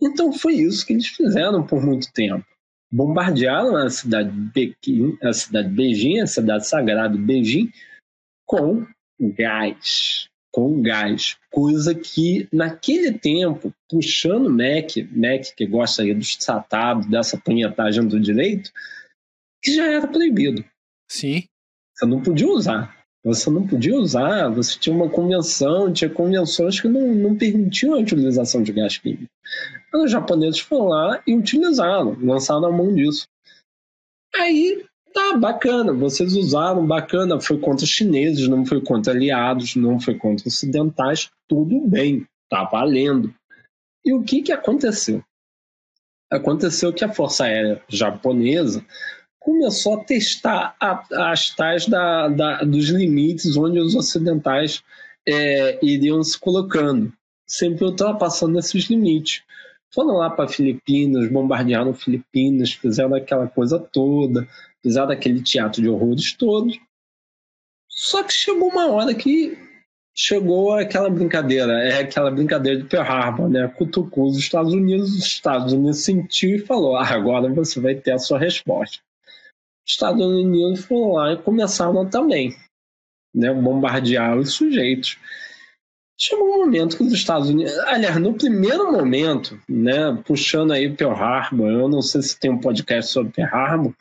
[0.00, 2.46] Então, foi isso que eles fizeram por muito tempo.
[2.92, 7.72] Bombardearam a cidade de Pequim, a cidade de Beijing, a cidade sagrada Beijing,
[8.46, 8.86] com
[9.20, 10.28] gás.
[10.56, 11.36] Com gás.
[11.50, 18.18] Coisa que, naquele tempo, puxando Mac, Mac que gosta aí dos tratados, dessa punhetagem do
[18.18, 18.72] direito,
[19.62, 20.64] que já era proibido.
[21.10, 21.44] Sim.
[21.94, 22.96] Você não podia usar.
[23.22, 27.98] Você não podia usar, você tinha uma convenção, tinha convenções que não, não permitiam a
[27.98, 29.26] utilização de gás químico.
[29.92, 33.26] Mas os japoneses foram lá e utilizaram, lançaram a mão disso.
[34.34, 34.86] Aí,
[35.16, 40.46] tá, bacana, vocês usaram, bacana, foi contra chineses, não foi contra aliados, não foi contra
[40.46, 43.34] ocidentais, tudo bem, tá valendo.
[44.04, 45.24] E o que, que aconteceu?
[46.30, 48.84] Aconteceu que a Força Aérea Japonesa
[49.40, 54.82] começou a testar a, as tais da, da, dos limites onde os ocidentais
[55.26, 57.10] é, iriam se colocando,
[57.46, 59.42] sempre ultrapassando esses limites.
[59.94, 64.46] Foram lá para Filipinas, bombardearam Filipinas, fizeram aquela coisa toda,
[64.86, 66.72] fizeram aquele teatro de horrores todo.
[67.90, 69.58] Só que chegou uma hora que
[70.14, 73.66] chegou aquela brincadeira, é aquela brincadeira de Pearl Harbor, né?
[73.66, 78.12] Cutucou os Estados Unidos, os Estados Unidos sentiu e falou: ah, agora você vai ter
[78.12, 78.98] a sua resposta.
[79.84, 82.54] Os Estados Unidos foram lá e começaram também,
[83.34, 83.52] né?
[83.52, 85.18] Bombardear os sujeitos.
[86.18, 91.12] Chegou um momento que os Estados Unidos, aliás, no primeiro momento, né, puxando aí Pearl
[91.12, 93.94] Harbor, eu não sei se tem um podcast sobre Pearl Harbor,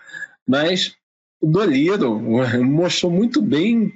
[0.48, 0.96] mas
[1.42, 2.20] o Doliro
[2.64, 3.92] mostrou muito bem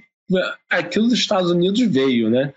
[0.70, 2.54] aquilo dos Estados Unidos veio, né?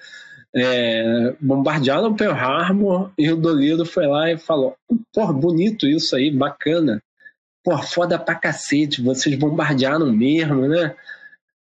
[0.54, 4.76] É, bombardearam Pearl Harbor e o Doliro foi lá e falou:
[5.12, 7.02] pô, bonito isso aí, bacana.
[7.64, 10.94] Pô, foda pra cacete, vocês bombardearam mesmo, né?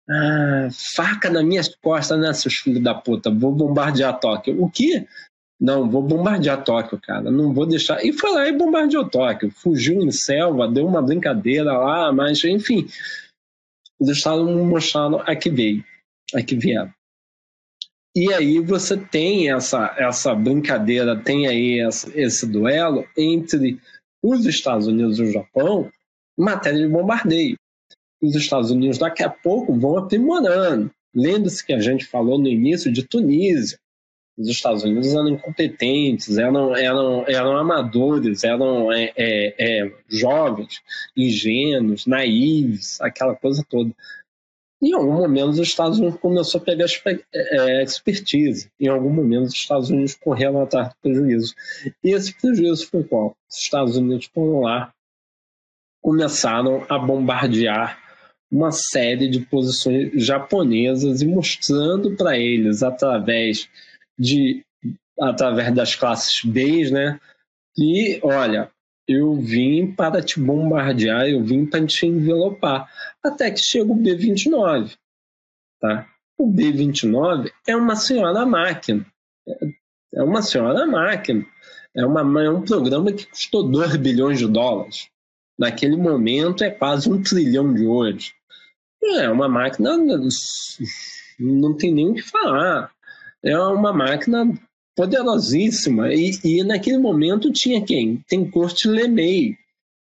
[0.09, 3.31] Ah, faca nas minhas costas, né, seus filhos da puta?
[3.31, 4.61] Vou bombardear Tóquio.
[4.61, 5.07] O quê?
[5.59, 7.31] Não, vou bombardear Tóquio, cara.
[7.31, 8.03] Não vou deixar.
[8.05, 9.51] E foi lá e bombardeou Tóquio.
[9.51, 12.87] Fugiu em selva, deu uma brincadeira lá, mas enfim.
[14.01, 15.83] Estados mostraram a que veio,
[16.33, 16.93] a que vieram.
[18.15, 23.79] E aí você tem essa, essa brincadeira, tem aí essa, esse duelo entre
[24.23, 25.89] os Estados Unidos e o Japão
[26.37, 27.57] em matéria de bombardeio.
[28.21, 30.91] Os Estados Unidos daqui a pouco vão aprimorando.
[31.13, 33.77] Lembre-se que a gente falou no início de Tunísia
[34.37, 40.81] os Estados Unidos eram incompetentes, eram, eram, eram amadores, eram é, é, é, jovens,
[41.15, 43.91] ingênuos, naíves, aquela coisa toda.
[44.81, 46.85] Em algum momento, os Estados Unidos começou a pegar
[47.33, 48.69] é, expertise.
[48.79, 51.55] Em algum momento, os Estados Unidos correram atrás do prejuízo.
[52.03, 53.37] E esse prejuízo foi qual?
[53.49, 54.93] Os Estados Unidos foram lá,
[56.01, 57.97] começaram a bombardear
[58.51, 63.67] uma série de posições japonesas e mostrando para eles, através
[64.17, 64.65] de
[65.19, 67.19] através das classes B, né?
[67.77, 68.71] E olha,
[69.07, 72.89] eu vim para te bombardear, eu vim para te envelopar.
[73.23, 74.95] Até que chega o B-29,
[75.79, 76.07] tá?
[76.37, 79.05] O B-29 é uma senhora máquina.
[80.13, 81.45] É uma senhora máquina.
[81.95, 85.09] É, uma, é um programa que custou 2 bilhões de dólares.
[85.57, 88.33] Naquele momento é quase um trilhão de hoje.
[89.01, 89.95] É uma máquina,
[91.39, 92.94] não tem nem o que falar
[93.45, 94.51] é uma máquina
[94.95, 96.11] poderosíssima.
[96.13, 98.17] E, e naquele momento tinha quem?
[98.27, 99.57] Tem Corte Lemay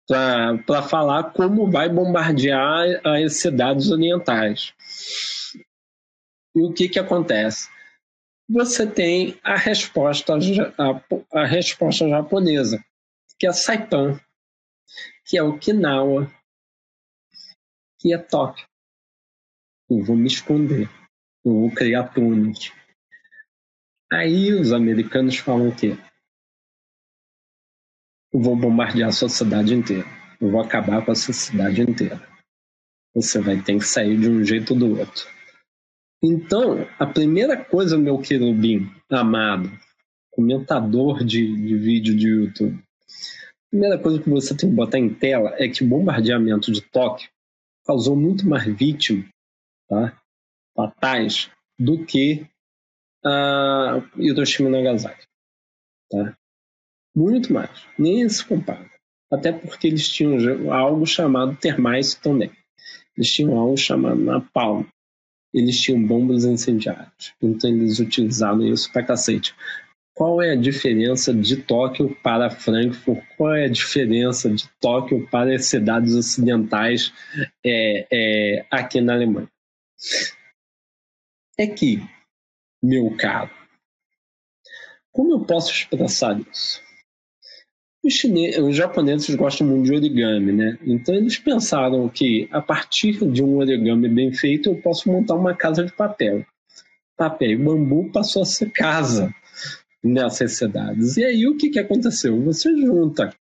[0.08, 4.74] para falar como vai bombardear as cidades orientais.
[6.56, 7.68] E o que, que acontece?
[8.48, 12.84] Você tem a resposta, a, a resposta japonesa,
[13.40, 14.20] que é Saipan,
[15.26, 16.30] que é Okinawa,
[18.00, 18.68] que é Tóquio.
[19.90, 20.90] Eu vou me esconder,
[21.44, 22.72] eu vou criar túneis
[24.14, 25.97] Aí os americanos falam o quê?
[28.32, 30.05] Eu vou bombardear a sociedade inteira.
[30.39, 32.22] Eu vou acabar com a sociedade inteira.
[33.16, 35.28] Você vai ter que sair de um jeito ou do outro.
[36.22, 39.72] Então, a primeira coisa, meu querubim amado,
[40.30, 45.11] comentador de, de vídeo de YouTube, a primeira coisa que você tem que botar em
[45.11, 47.30] tela é que o bombardeamento de Tóquio
[47.84, 49.26] causou muito mais vítimas
[49.89, 50.22] tá,
[50.76, 51.49] fatais
[51.80, 52.47] do que
[53.26, 55.26] a Hiroshima e Nagasaki.
[56.10, 56.38] Tá?
[57.16, 57.86] Muito mais.
[57.98, 58.90] Nem se compara.
[59.32, 62.52] Até porque eles tinham algo chamado termais também.
[63.18, 64.86] Eles tinham algo chamado napalm.
[65.54, 67.34] Eles tinham bombas incendiárias.
[67.42, 69.56] Então eles utilizavam isso pra cacete.
[70.16, 73.24] Qual é a diferença de Tóquio para Frankfurt?
[73.36, 77.12] Qual é a diferença de Tóquio para as cidades ocidentais
[77.66, 79.50] é, é, aqui na Alemanha?
[81.58, 82.00] É que
[82.84, 83.50] meu caro.
[85.14, 86.82] Como eu posso expressar isso?
[88.04, 90.78] Os, chineses, os japoneses gostam muito de origami, né?
[90.86, 95.56] Então eles pensaram que a partir de um origami bem feito eu posso montar uma
[95.56, 96.46] casa de papel.
[97.16, 99.34] Papel e bambu passou a ser casa
[100.04, 101.16] nessas cidades.
[101.16, 102.44] E aí o que, que aconteceu?
[102.44, 103.34] Você junta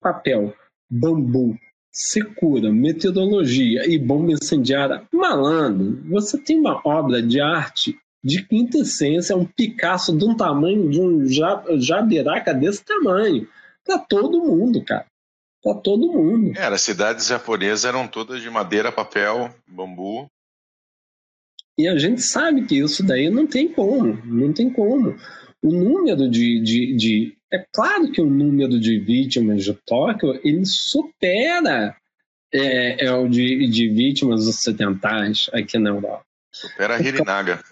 [0.00, 0.54] papel,
[0.88, 1.58] bambu,
[1.90, 9.36] secura, meteorologia e bomba incendiária, malandro, você tem uma obra de arte de quinta essência,
[9.36, 11.26] um Picasso de um tamanho, de um
[11.78, 13.46] jabiraca desse tamanho.
[13.84, 15.04] Pra todo mundo, cara.
[15.62, 16.56] Pra todo mundo.
[16.56, 20.26] É, as cidades japonesas eram todas de madeira, papel, bambu.
[21.76, 25.16] E a gente sabe que isso daí não tem como, não tem como.
[25.62, 30.64] o número de, de, de, É claro que o número de vítimas de Tóquio ele
[30.64, 31.96] supera
[32.52, 36.24] é, é o de, de vítimas ocidentais aqui na Europa.
[36.52, 37.62] Supera a Hirinaga.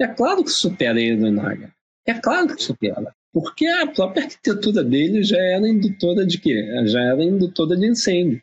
[0.00, 1.72] É claro que supera a Hirinaga.
[2.06, 3.14] É claro que supera.
[3.32, 6.64] Porque a própria arquitetura dele já era indutora de quê?
[6.86, 8.42] Já era indutora de incêndio.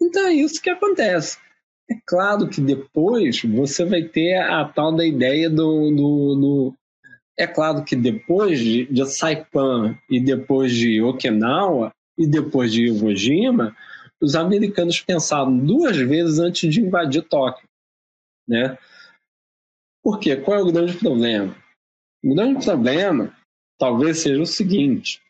[0.00, 1.38] Então é isso que acontece.
[1.90, 6.74] É claro que depois você vai ter a tal da ideia do, do, do
[7.36, 13.16] é claro que depois de, de Saipan e depois de Okinawa e depois de Iwo
[13.16, 13.74] Jima,
[14.20, 17.66] os americanos pensaram duas vezes antes de invadir Tóquio.
[18.46, 18.76] Né?
[20.02, 20.36] Por quê?
[20.36, 21.54] Qual é o grande problema?
[22.24, 23.36] O grande problema
[23.78, 25.22] talvez seja o seguinte: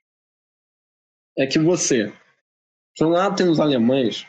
[1.37, 2.13] é que você,
[2.97, 4.27] de um lado tem os alemães,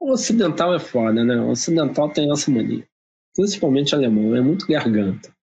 [0.00, 1.36] o ocidental é foda, né?
[1.36, 2.86] O ocidental tem essa mania,
[3.34, 5.36] principalmente alemão, é muito garganta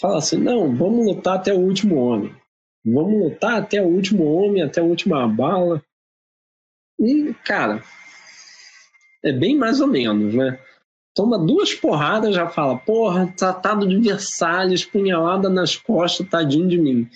[0.00, 2.34] fala assim: não, vamos lutar até o último homem.
[2.84, 5.82] Vamos lutar até o último homem, até a última bala.
[6.98, 7.82] E, cara,
[9.22, 10.58] é bem mais ou menos, né?
[11.18, 17.10] Toma duas porradas já fala: porra, tratado de Versalhes, punhalada nas costas, tadinho de mim.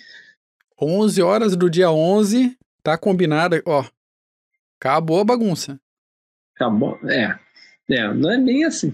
[0.77, 3.85] 11 horas do dia 11, tá combinado, ó.
[4.77, 5.79] Acabou a bagunça.
[6.53, 7.39] Acabou, é.
[7.89, 8.93] É, não é bem assim.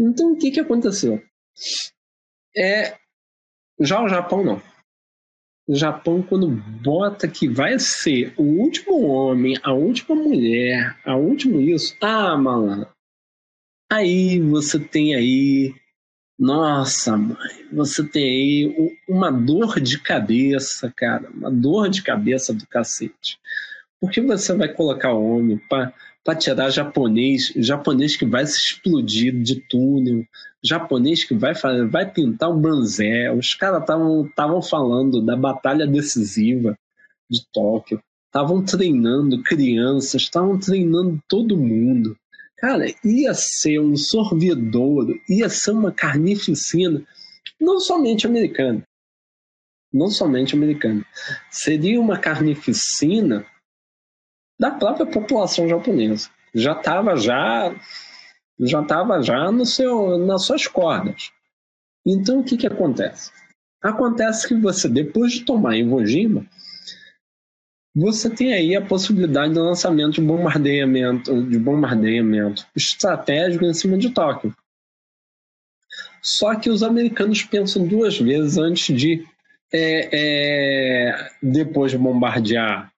[0.00, 1.22] Então o que que aconteceu?
[2.56, 2.96] É,
[3.78, 4.62] já o Japão não.
[5.68, 6.48] O Japão, quando
[6.82, 12.95] bota que vai ser o último homem, a última mulher, a último isso, ah, malandro.
[13.90, 15.72] Aí você tem aí,
[16.36, 17.36] nossa, mãe,
[17.72, 23.38] você tem aí uma dor de cabeça, cara, uma dor de cabeça do cacete.
[24.00, 29.60] Porque você vai colocar o homem para tirar japonês, japonês que vai se explodir de
[29.68, 30.24] túnel,
[30.62, 31.54] japonês que vai
[31.88, 33.32] vai pintar um banzé.
[33.32, 36.76] Os caras estavam falando da batalha decisiva
[37.30, 42.16] de Tóquio, estavam treinando crianças, estavam treinando todo mundo.
[42.58, 47.06] Cara, ia ser um sorvedouro, ia ser uma carnificina,
[47.60, 48.82] não somente americana,
[49.92, 51.04] não somente americana,
[51.50, 53.46] seria uma carnificina
[54.58, 56.30] da própria população japonesa.
[56.54, 57.74] Já estava já
[58.58, 61.30] já estava já no seu nas suas cordas.
[62.06, 63.30] Então o que que acontece?
[63.82, 66.46] Acontece que você depois de tomar Iwo Jima,
[67.98, 74.10] você tem aí a possibilidade do lançamento de bombardeamento, de bombardeamento estratégico em cima de
[74.10, 74.54] Tóquio.
[76.20, 79.24] Só que os americanos pensam duas vezes antes de,
[79.72, 82.92] é, é, depois de bombardear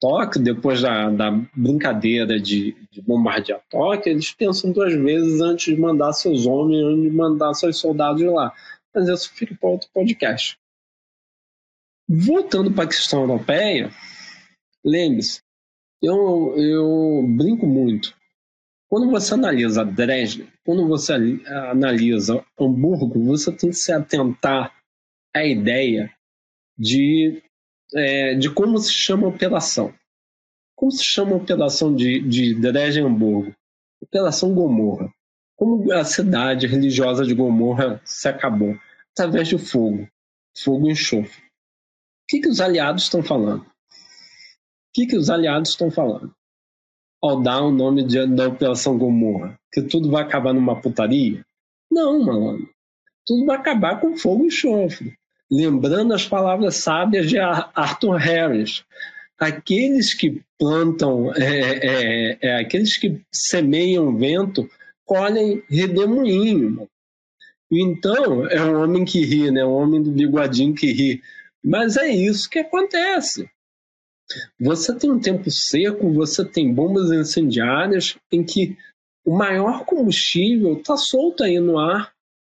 [0.00, 5.80] Tóquio, depois da, da brincadeira de, de, bombardear Tóquio, eles pensam duas vezes antes de
[5.80, 8.52] mandar seus homens, de mandar seus soldados lá.
[8.94, 10.56] Mas isso fica para outro podcast.
[12.08, 13.90] Voltando para a questão europeia,
[14.84, 15.40] lembre-se,
[16.02, 18.14] eu, eu brinco muito.
[18.88, 21.12] Quando você analisa Dresden, quando você
[21.46, 24.72] analisa Hamburgo, você tem que se atentar
[25.34, 26.12] à ideia
[26.78, 27.42] de
[27.94, 29.94] é, de como se chama a operação.
[30.76, 33.54] Como se chama a operação de, de Dresdenburgo?
[34.00, 35.12] Operação Gomorra.
[35.56, 38.76] Como a cidade religiosa de Gomorra se acabou?
[39.12, 40.08] Através de fogo.
[40.56, 41.42] Fogo e enxofre.
[41.42, 43.64] O que, que os aliados estão falando?
[44.94, 46.32] Que, que os aliados estão falando?
[47.20, 49.58] Ao dar o nome de, da Operação Gomorra?
[49.72, 51.44] Que tudo vai acabar numa putaria?
[51.90, 52.68] Não, mano.
[53.26, 55.16] Tudo vai acabar com fogo e enxofre
[55.50, 58.84] lembrando as palavras sábias de Arthur Harris.
[59.38, 64.68] Aqueles que plantam, é, é, é, aqueles que semeiam vento,
[65.04, 66.88] colhem redemoinho.
[67.70, 69.64] Então, é um homem que ri, né?
[69.64, 71.22] um homem do bigodinho que ri.
[71.62, 73.48] Mas é isso que acontece.
[74.60, 78.76] Você tem um tempo seco, você tem bombas incendiárias em que
[79.24, 82.12] o maior combustível está solto aí no ar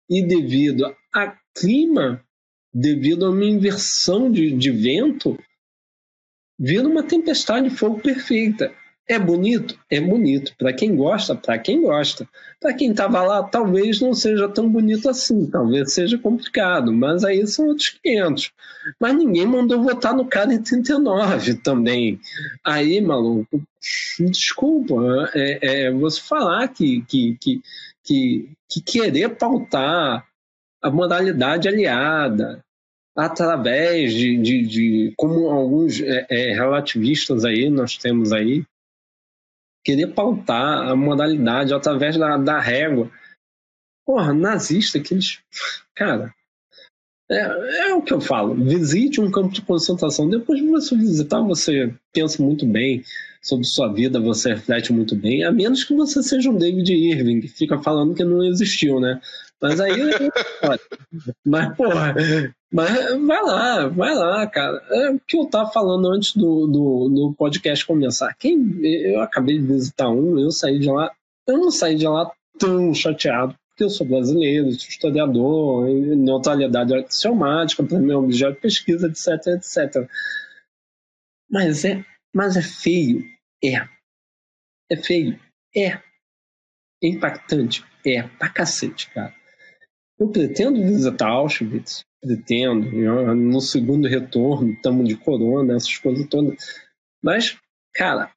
[0.09, 2.23] e devido a clima
[2.73, 5.37] devido a uma inversão de, de vento,
[6.59, 8.71] vira uma tempestade de fogo perfeita.
[9.09, 9.79] É bonito?
[9.89, 10.53] É bonito.
[10.57, 12.27] Para quem gosta, para quem gosta.
[12.59, 17.45] Para quem estava lá, talvez não seja tão bonito assim, talvez seja complicado, mas aí
[17.47, 18.51] são outros 500.
[18.99, 22.19] Mas ninguém mandou votar no cara em 39 também.
[22.65, 23.61] Aí, maluco,
[24.19, 27.61] desculpa, é, é você falar que, que, que,
[28.03, 30.27] que, que querer pautar
[30.81, 32.63] a modalidade aliada,
[33.15, 38.63] através de, de, de como alguns é, é, relativistas aí nós temos aí,
[39.87, 43.09] querer pautar a modalidade através da, da régua.
[44.05, 45.39] Porra, nazista, que eles.
[45.95, 46.33] Cara,
[47.31, 48.53] É, é, o que eu falo.
[48.53, 50.29] Visite um campo de concentração.
[50.29, 53.01] Depois de você visitar, você pensa muito bem
[53.41, 57.39] sobre sua vida, você reflete muito bem, a menos que você seja um David Irving,
[57.39, 59.21] que fica falando que não existiu, né?
[59.61, 60.11] Mas aí.
[61.45, 62.15] mas, porra,
[62.71, 64.83] mas vai lá, vai lá, cara.
[64.91, 68.33] É o que eu tava falando antes do, do, do podcast começar.
[68.35, 71.11] Quem, eu acabei de visitar um, eu saí de lá.
[71.47, 77.83] Eu não saí de lá tão chateado, porque eu sou brasileiro, sou historiador, neutralidade axiomática,
[77.83, 80.09] para meu objeto de pesquisa, etc, etc.
[81.49, 82.03] Mas é,
[82.33, 83.23] mas é feio,
[83.63, 83.87] é.
[84.89, 85.39] É feio,
[85.75, 85.99] é.
[87.03, 89.36] É impactante, é, pra cacete, cara.
[90.19, 92.89] Eu pretendo visitar Auschwitz, pretendo.
[93.35, 96.57] No segundo retorno, estamos de corona, essas coisas todas.
[97.21, 97.57] Mas,
[97.93, 98.31] cara,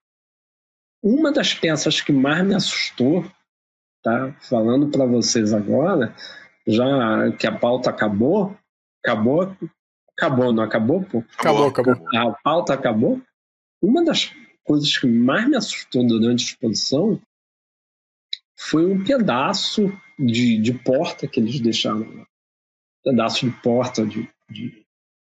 [1.03, 3.25] uma das peças que mais me assustou,
[4.03, 4.35] tá?
[4.41, 6.15] Falando para vocês agora,
[6.67, 8.55] já que a pauta acabou,
[9.03, 9.57] acabou,
[10.17, 11.03] acabou, não acabou?
[11.05, 11.25] Pô?
[11.39, 11.95] Acabou, acabou.
[12.15, 13.23] A pauta acabou.
[13.83, 14.31] Uma das
[14.63, 17.21] coisas que mais me assustou durante a exposição
[18.61, 22.27] foi um pedaço de, de porta que eles deixaram lá.
[23.03, 24.85] Pedaço de porta de, de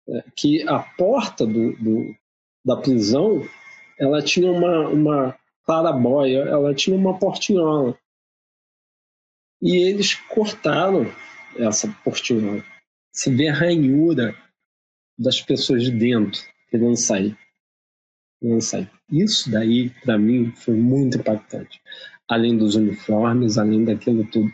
[0.08, 2.14] é, que a porta do, do,
[2.64, 3.42] da prisão
[3.98, 7.98] ela tinha uma, uma clarabóia, ela tinha uma portinhola.
[9.60, 11.04] E eles cortaram
[11.56, 12.64] essa portinhola.
[13.12, 14.36] Você vê a ranhura
[15.18, 16.40] das pessoas de dentro
[16.70, 17.36] querendo sair.
[18.40, 18.90] Querendo sair.
[19.10, 21.80] Isso daí, para mim, foi muito impactante.
[22.28, 24.50] Além dos uniformes, além daquilo tudo.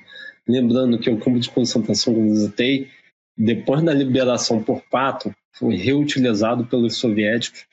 [0.46, 2.88] Lembrando que o campo de concentração que eu visitei,
[3.36, 7.66] depois da liberação por Pato, foi reutilizado pelos soviéticos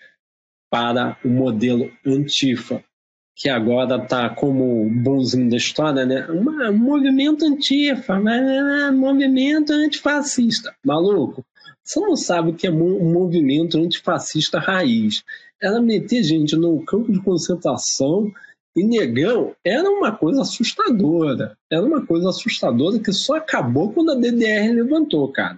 [0.70, 2.84] para o modelo Antifa,
[3.36, 6.28] que agora está como bonzinho da história, né?
[6.30, 10.76] Um, movimento antifa, né, movimento antifascista.
[10.84, 11.46] Maluco,
[11.84, 15.24] você não sabe o que é um movimento antifascista raiz.
[15.62, 18.32] Era meter gente no campo de concentração
[18.78, 21.58] e negão era uma coisa assustadora.
[21.72, 25.58] Era uma coisa assustadora que só acabou quando a DDR levantou, cara.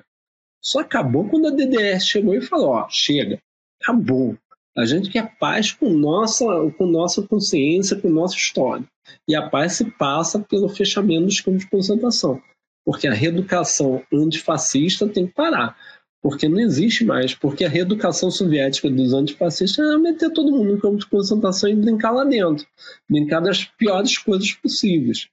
[0.64, 3.38] Só acabou quando a DDR chegou e falou: ó, chega,
[3.82, 4.38] acabou.
[4.78, 6.46] A gente quer paz com nossa,
[6.78, 8.86] com nossa consciência, com nossa história.
[9.28, 12.42] E a paz se passa pelo fechamento dos campos de concentração.
[12.86, 15.76] Porque a reeducação antifascista tem que parar
[16.22, 20.82] porque não existe mais, porque a reeducação soviética dos antifascistas era meter todo mundo no
[20.82, 22.66] campo de concentração e brincar lá dentro,
[23.10, 25.30] brincar das piores coisas possíveis.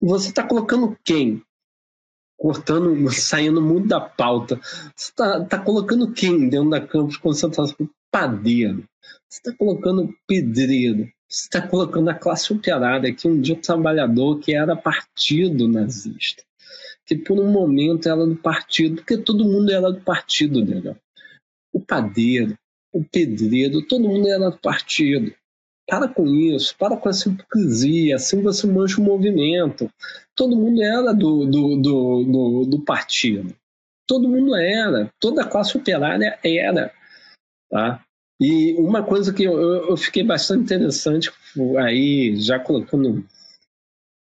[0.00, 1.42] Você está colocando quem?
[2.36, 4.60] Cortando, saindo muito da pauta.
[4.94, 7.88] Você está tá colocando quem dentro da campo de concentração?
[8.10, 8.84] Padeiro.
[9.28, 11.10] Você está colocando pedreiro.
[11.28, 16.45] Você está colocando a classe operária, que um dia trabalhador que era partido nazista
[17.06, 20.98] que por um momento era do partido, porque todo mundo era do partido?
[21.72, 22.58] O padeiro,
[22.92, 25.32] o pedreiro, todo mundo era do partido.
[25.88, 29.88] Para com isso, para com essa hipocrisia, assim você mancha o movimento.
[30.34, 33.54] Todo mundo era do, do, do, do, do partido.
[34.04, 36.92] Todo mundo era, toda a classe operária era.
[37.70, 38.04] Tá?
[38.40, 39.56] E uma coisa que eu,
[39.88, 41.30] eu fiquei bastante interessante
[41.78, 43.24] aí, já colocando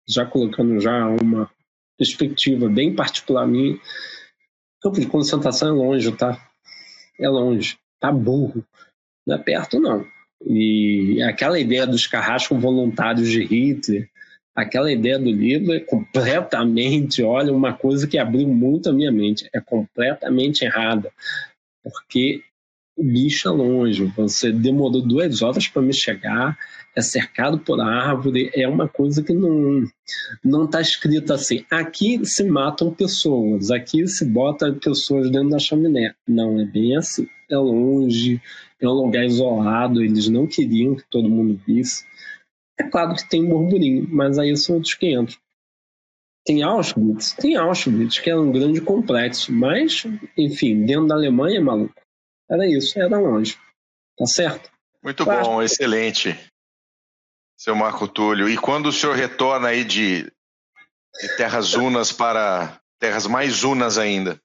[0.10, 1.50] já colocando já uma,
[1.98, 3.78] perspectiva bem particular minha,
[4.82, 6.40] campo de concentração é longe, tá?
[7.20, 7.78] É longe.
[8.00, 8.64] Tá burro.
[9.26, 10.06] Não é perto, não.
[10.46, 14.08] E aquela ideia dos carrascos voluntários de Hitler,
[14.56, 19.50] aquela ideia do livro é completamente, olha, uma coisa que abriu muito a minha mente.
[19.54, 21.12] É completamente errada.
[21.84, 22.44] Porque
[22.98, 24.06] o bicho é longe.
[24.18, 26.58] Você demorou duas horas para me chegar,
[26.96, 29.86] é cercado por árvore, é uma coisa que não
[30.44, 31.64] não está escrito assim.
[31.70, 36.16] Aqui se matam pessoas, aqui se bota pessoas dentro da chaminé.
[36.28, 37.28] Não é bem assim.
[37.50, 38.42] É longe,
[38.82, 40.04] é um lugar isolado.
[40.04, 42.04] Eles não queriam que todo mundo visse.
[42.80, 45.38] É claro que tem burburinho, mas aí são outros 500.
[46.46, 47.34] Tem Auschwitz?
[47.34, 50.06] Tem Auschwitz, que é um grande complexo, mas,
[50.38, 51.94] enfim, dentro da Alemanha, maluco,
[52.50, 53.58] era isso, era longe.
[54.18, 54.70] Tá certo?
[55.04, 56.38] Muito bom, excelente
[57.58, 58.48] seu Marco Túlio.
[58.48, 64.40] E quando o senhor retorna aí de, de terras unas para terras mais unas ainda?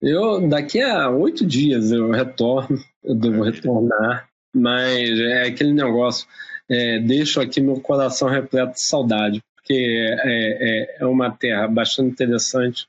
[0.00, 6.26] Eu, daqui a oito dias eu retorno, eu devo retornar, mas é aquele negócio,
[6.68, 12.10] é, deixo aqui meu coração repleto de saudade, porque é, é, é uma terra bastante
[12.10, 12.88] interessante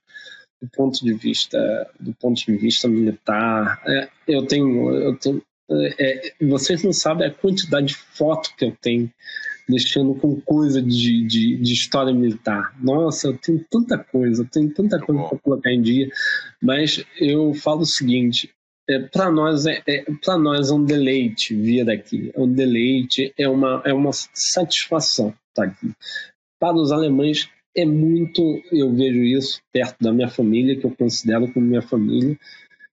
[0.63, 3.81] do ponto de vista do ponto de vista militar.
[3.85, 8.77] É, eu tenho eu tenho é, vocês não sabem a quantidade de foto que eu
[8.81, 9.11] tenho
[9.67, 12.73] mexendo com coisa de, de, de, história militar.
[12.81, 16.09] Nossa, eu tenho tanta coisa, eu tenho tanta coisa para colocar em dia,
[16.61, 18.49] mas eu falo o seguinte:
[18.89, 23.33] é, para nós é, é para nós é um deleite vir aqui, é um deleite,
[23.37, 25.91] é uma, é uma satisfação estar aqui.
[26.59, 31.51] Para os alemães é muito, eu vejo isso perto da minha família, que eu considero
[31.51, 32.37] como minha família.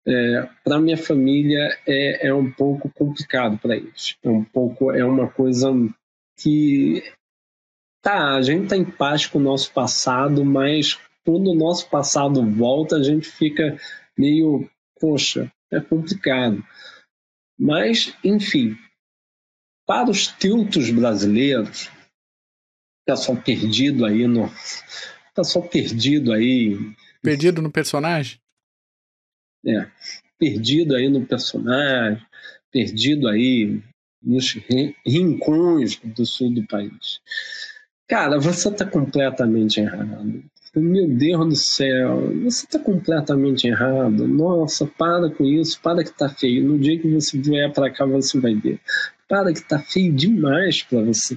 [0.06, 4.16] É, para minha família é, é um pouco complicado para eles.
[4.22, 5.70] É um pouco, é uma coisa
[6.38, 7.02] que
[8.02, 12.44] tá, a gente está em paz com o nosso passado, mas quando o nosso passado
[12.50, 13.78] volta, a gente fica
[14.16, 16.64] meio, poxa, é complicado.
[17.58, 18.74] Mas, enfim,
[19.86, 21.90] para os tiltos brasileiros,
[23.10, 24.50] pessoal perdido aí no.
[25.34, 26.78] Pessoal perdido aí.
[27.22, 28.38] Perdido no personagem?
[29.66, 29.86] É.
[30.38, 32.24] Perdido aí no personagem,
[32.70, 33.82] perdido aí
[34.22, 34.56] nos
[35.04, 37.20] rincões do sul do país.
[38.08, 40.42] Cara, você está completamente errado.
[40.74, 44.26] Meu Deus do céu, você está completamente errado.
[44.28, 46.64] Nossa, para com isso, para que tá feio.
[46.64, 48.80] No dia que você vier para cá, você vai ver.
[49.28, 51.36] Para que tá feio demais para você.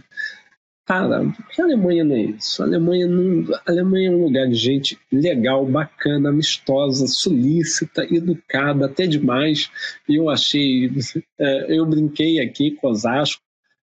[0.86, 2.62] Cara, porque a Alemanha não é isso.
[2.62, 8.86] A Alemanha, não, a Alemanha é um lugar de gente legal, bacana, amistosa, solícita, educada,
[8.86, 9.70] até demais.
[10.10, 10.92] E eu achei.
[11.40, 13.42] É, eu brinquei aqui com Osasco,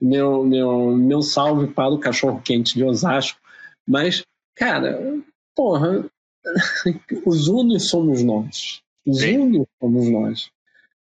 [0.00, 3.40] meu, meu, meu salve para o cachorro quente de Osasco.
[3.86, 5.20] Mas, cara,
[5.56, 6.08] porra,
[7.26, 8.80] os únicos somos nós.
[9.04, 10.50] Os únicos somos nós.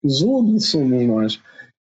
[0.04, 1.40] Os únicos somos nós.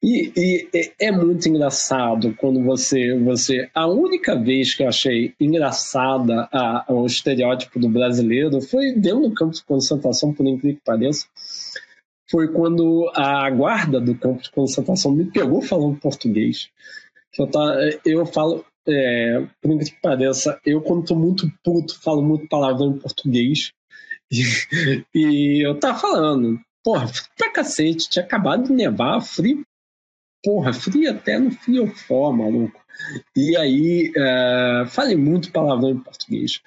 [0.03, 3.69] E, e, é muito engraçado quando você, você.
[3.73, 9.33] A única vez que eu achei engraçada a, o estereótipo do brasileiro foi dentro do
[9.33, 11.27] campo de concentração, por incrível que pareça.
[12.31, 16.69] Foi quando a guarda do campo de concentração me pegou falando português.
[17.37, 17.59] Eu, tá,
[18.03, 22.95] eu falo, é, por incrível que pareça, eu, quando estou muito puto, falo muito palavrão
[22.95, 23.71] em português.
[24.31, 24.41] E,
[25.13, 27.05] e eu tava falando, porra,
[27.37, 29.63] pra cacete, tinha acabado de nevar, frio
[30.43, 32.79] porra, frio até no fiofó, maluco.
[33.35, 36.61] E aí, uh, falei muito palavrão em português.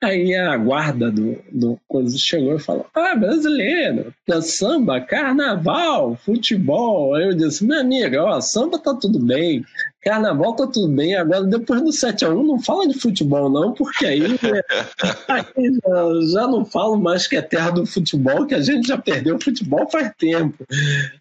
[0.00, 7.16] Aí a guarda do, do coisa chegou e falou: Ah, brasileiro, é samba, carnaval, futebol.
[7.16, 9.64] Aí eu disse: Minha amiga, ó, samba tá tudo bem,
[10.00, 11.16] carnaval tá tudo bem.
[11.16, 14.20] Agora, depois do 7x1, não fala de futebol, não, porque aí,
[15.26, 15.44] aí
[15.84, 19.34] já, já, não falo mais que é terra do futebol, que a gente já perdeu
[19.34, 20.64] o futebol faz tempo.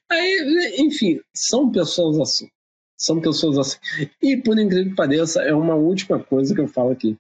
[0.07, 2.47] Aí, enfim, são pessoas assim.
[2.95, 3.77] São pessoas assim.
[4.21, 7.17] E, por incrível que pareça, é uma última coisa que eu falo aqui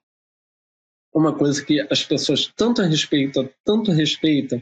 [1.17, 4.61] uma coisa que as pessoas tanto respeitam, tanto respeitam,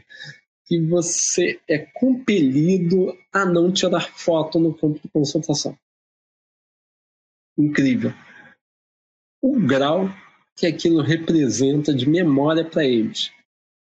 [0.64, 5.78] que você é compelido a não tirar foto no campo de concentração.
[7.56, 8.12] Incrível.
[9.40, 10.10] O grau
[10.56, 13.30] que aquilo representa de memória para eles.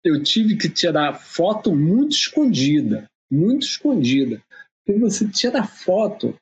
[0.03, 4.43] Eu tive que tirar foto muito escondida, muito escondida.
[4.85, 6.37] Porque você tira foto,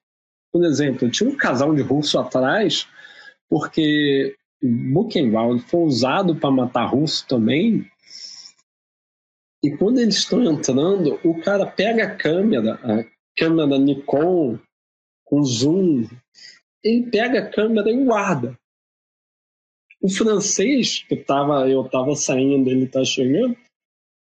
[0.50, 2.88] por exemplo, tinha um casal de russo atrás,
[3.48, 7.90] porque Buchenwald foi usado para matar russo também.
[9.62, 13.04] E quando eles estão entrando, o cara pega a câmera, a
[13.36, 14.58] câmera Nikon
[15.24, 16.06] com zoom,
[16.82, 18.58] ele pega a câmera e guarda.
[20.00, 23.56] O francês, que tava, eu estava saindo, ele está chegando,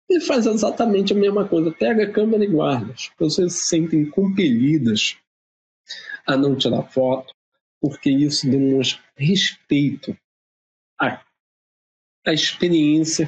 [0.08, 1.70] ele faz exatamente a mesma coisa.
[1.70, 2.92] Pega a câmera e guarda.
[2.92, 5.18] As pessoas se sentem compelidas
[6.26, 7.34] a não tirar foto,
[7.80, 10.16] porque isso demonstra respeito
[11.00, 11.24] à,
[12.26, 13.26] à experiência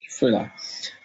[0.00, 0.54] que foi lá.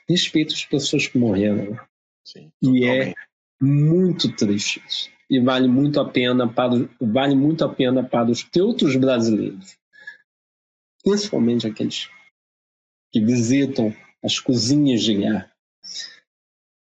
[0.09, 1.77] Respeito às pessoas que morreram.
[2.25, 3.13] Sim, e é
[3.61, 5.09] muito triste isso.
[5.29, 9.77] E vale muito a pena para, vale muito a pena para os teutos brasileiros,
[11.03, 12.09] principalmente aqueles
[13.11, 13.93] que visitam
[14.23, 15.51] as cozinhas de guerra,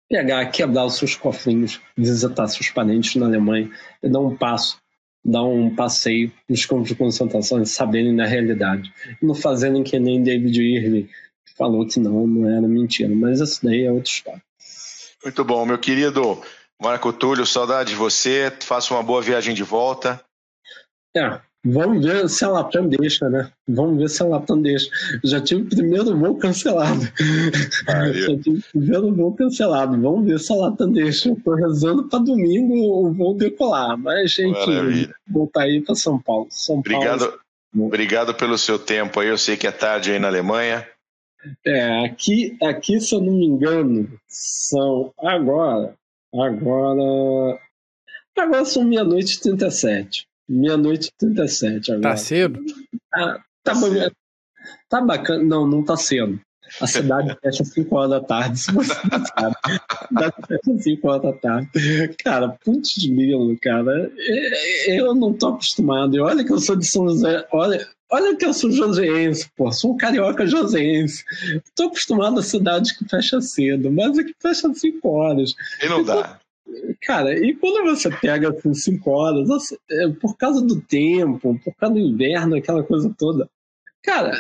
[0.09, 3.71] pegar, quebrar os seus cofrinhos, visitar seus parentes na Alemanha
[4.03, 4.81] e dar um passo
[5.25, 8.93] dar um passeio nos campos de concentração e saberem da realidade.
[9.23, 11.09] Não fazendo que nem David Irving
[11.57, 13.15] falou que não, não era mentira.
[13.15, 14.43] Mas isso daí é outra história.
[15.23, 16.43] Muito bom, meu querido
[16.81, 18.51] Marco Túlio, saudade de você.
[18.63, 20.25] Faça uma boa viagem de volta.
[21.15, 23.53] É, Vamos ver se a Latam deixa, né?
[23.69, 24.91] Vamos ver se a Latam deixa.
[25.23, 27.03] Já tive o primeiro voo cancelado.
[27.87, 30.01] Já tive o primeiro voo cancelado.
[30.01, 31.29] Vamos ver se a Latam deixa.
[31.29, 33.99] Eu tô rezando para domingo o voo decolar.
[33.99, 36.47] Mas, gente, voltar aí para São Paulo.
[36.51, 37.41] São obrigado, Paulo.
[37.87, 39.29] Obrigado pelo seu tempo aí.
[39.29, 40.87] Eu sei que é tarde aí na Alemanha.
[41.65, 45.95] É, aqui, aqui, se eu não me engano, são agora.
[46.35, 47.59] Agora.
[48.37, 50.30] Agora são meia-noite e 37.
[50.51, 52.11] Meia-noite e 37 agora.
[52.11, 52.61] Tá cedo?
[53.15, 53.89] Ah, tá, bom,
[54.89, 55.45] tá bacana.
[55.45, 56.41] Não, não tá cedo.
[56.81, 59.57] A cidade fecha às 5 horas da tarde, se você não sabe.
[59.65, 61.69] A cidade fecha às 5 horas da tarde.
[62.25, 64.11] Cara, putz de grilo, cara.
[64.87, 66.17] Eu não tô acostumado.
[66.17, 67.47] E olha que eu sou de São José.
[67.53, 69.71] Olha, olha que eu sou joseense, pô.
[69.71, 71.25] Sou um carioca joseense.
[71.77, 75.55] Tô acostumado a cidade que fecha cedo, mas aqui fecha às 5 horas.
[75.81, 76.41] E não dá.
[77.03, 79.49] Cara, e quando você pega assim, 5 horas,
[79.91, 83.49] é, por causa do tempo, por causa do inverno, aquela coisa toda.
[84.03, 84.33] Cara,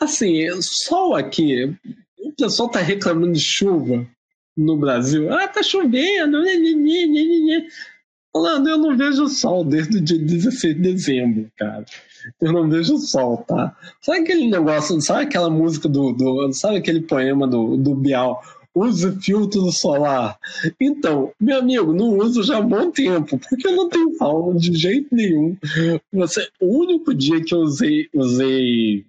[0.00, 1.74] Assim, sol aqui,
[2.18, 4.06] o pessoal tá reclamando de chuva
[4.56, 5.32] no Brasil.
[5.32, 6.42] Ah, tá chovendo.
[8.32, 11.84] Falando, eu não vejo sol desde o dia 16 de dezembro, cara.
[12.40, 13.76] Eu não vejo sol, tá?
[14.00, 16.12] Sabe aquele negócio, sabe aquela música do.
[16.12, 18.42] do sabe aquele poema do, do Bial?
[18.74, 20.36] Use filtro solar.
[20.80, 24.74] Então, meu amigo, não uso já há bom tempo, porque eu não tenho sol de
[24.74, 25.56] jeito nenhum.
[26.12, 29.04] Você, o único dia que eu usei, usei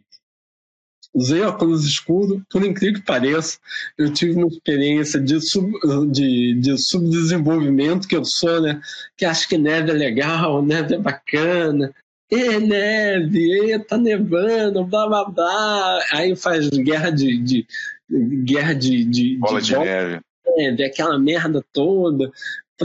[1.15, 3.57] usei óculos escuros, por incrível que pareça,
[3.97, 5.71] eu tive uma experiência de, sub,
[6.11, 8.81] de, de subdesenvolvimento que eu sou, né?
[9.15, 11.93] Que acho que neve é legal, neve é bacana.
[12.29, 15.99] E neve, e tá nevando, blá blá blá.
[16.11, 17.37] Aí faz guerra de.
[17.37, 17.67] de
[18.10, 19.03] guerra de.
[19.06, 20.19] de Bola de, de neve.
[20.57, 20.84] neve.
[20.84, 22.32] Aquela merda toda.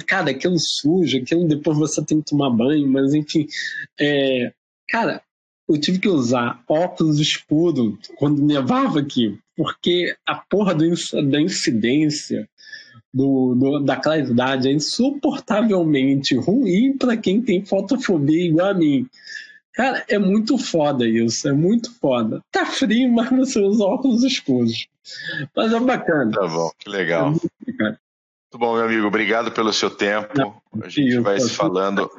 [0.07, 3.47] Cara, aquilo suja, aquilo depois você tem que tomar banho, mas enfim.
[3.99, 4.53] É,
[4.89, 5.21] cara,
[5.69, 10.89] eu tive que usar óculos escuros quando nevava aqui, porque a porra do,
[11.29, 12.49] da incidência
[13.13, 19.07] do, do, da claridade é insuportavelmente ruim para quem tem fotofobia igual a mim.
[19.81, 22.43] Cara, é muito foda isso, é muito foda.
[22.53, 24.87] Tá frio, mas você usa óculos escuros.
[25.57, 26.31] Mas é bacana.
[26.33, 27.29] Tá bom, que legal.
[27.29, 29.07] É muito, muito bom, meu amigo.
[29.07, 30.63] Obrigado pelo seu tempo.
[30.83, 32.11] A gente vai se falando.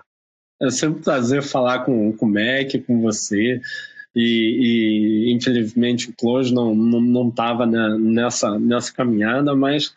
[0.59, 3.61] É sempre um prazer falar com, com o Mac, com você.
[4.15, 9.93] E, e infelizmente o Close não não estava não nessa, nessa caminhada, mas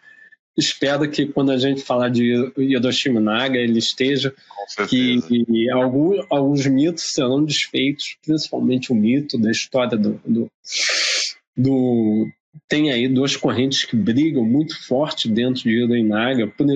[0.57, 4.33] espero que quando a gente falar de Hiroshima Naga ele esteja
[4.89, 5.21] que
[5.71, 10.51] alguns, alguns mitos serão desfeitos, principalmente o mito da história do, do,
[11.57, 12.27] do
[12.69, 16.47] tem aí duas correntes que brigam muito forte dentro de Iro e Naga.
[16.47, 16.67] Por,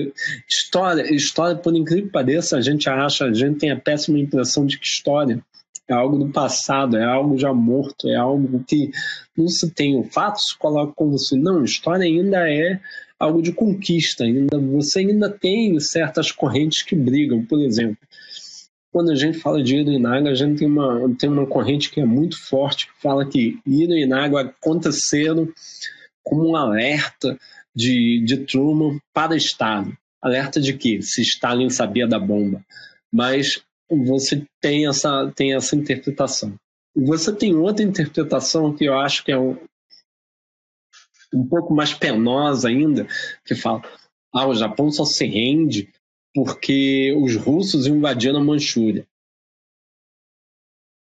[0.47, 4.65] história, história, por incrível que pareça, a gente acha, a gente tem a péssima impressão
[4.65, 5.41] de que história
[5.87, 8.91] é algo do passado, é algo já morto, é algo que
[9.35, 9.97] não se tem.
[9.97, 12.79] O fato se coloca como se não, história ainda é
[13.19, 17.97] algo de conquista, ainda você ainda tem certas correntes que brigam, por exemplo
[18.91, 21.91] quando a gente fala de Ida e Naga, a gente tem uma, tem uma corrente
[21.91, 25.47] que é muito forte, que fala que Ida e Naga aconteceram
[26.23, 27.37] como um alerta
[27.75, 29.93] de, de Truman para Stalin.
[30.21, 32.63] Alerta de que se Stalin sabia da bomba.
[33.11, 36.53] Mas você tem essa, tem essa interpretação.
[36.95, 39.55] Você tem outra interpretação que eu acho que é um,
[41.33, 43.07] um pouco mais penosa ainda,
[43.45, 43.81] que fala:
[44.33, 45.89] ah, o Japão só se rende
[46.33, 49.07] porque os russos invadiram a Manchúria.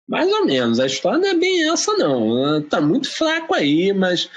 [0.08, 2.62] Mais ou menos, a história não é bem essa, não.
[2.62, 4.30] Tá muito fraco aí, mas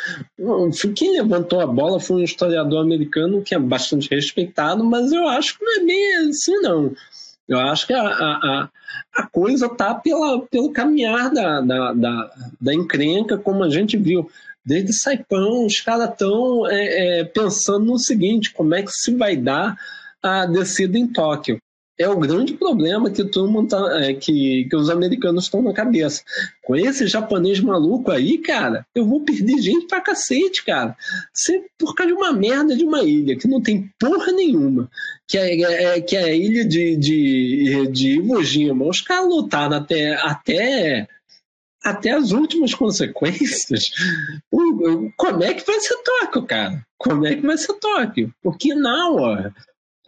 [0.97, 5.59] quem levantou a bola foi um historiador americano que é bastante respeitado, mas eu acho
[5.59, 6.95] que não é bem assim, não.
[7.47, 8.69] Eu acho que a, a,
[9.15, 14.31] a coisa tá pelo caminhar da, da, da, da encrenca, como a gente viu.
[14.69, 19.35] Desde Saipão, os caras estão é, é, pensando no seguinte: como é que se vai
[19.35, 19.79] dar
[20.23, 21.59] a descida em Tóquio.
[21.99, 25.73] É o grande problema que todo mundo tá, é, que, que os americanos estão na
[25.73, 26.23] cabeça.
[26.63, 30.95] Com esse japonês maluco aí, cara, eu vou perder gente pra cacete, cara.
[31.33, 34.89] Se, por causa de uma merda de uma ilha que não tem porra nenhuma,
[35.27, 38.87] que é, é que é a ilha de, de, de Iwo Jima.
[38.87, 41.09] Os caras lutaram até, até
[41.85, 43.91] até as últimas consequências,
[45.17, 46.87] como é que vai ser Tóquio, cara?
[46.99, 48.33] Como é que vai ser Tóquio?
[48.43, 49.51] Porque não, ó,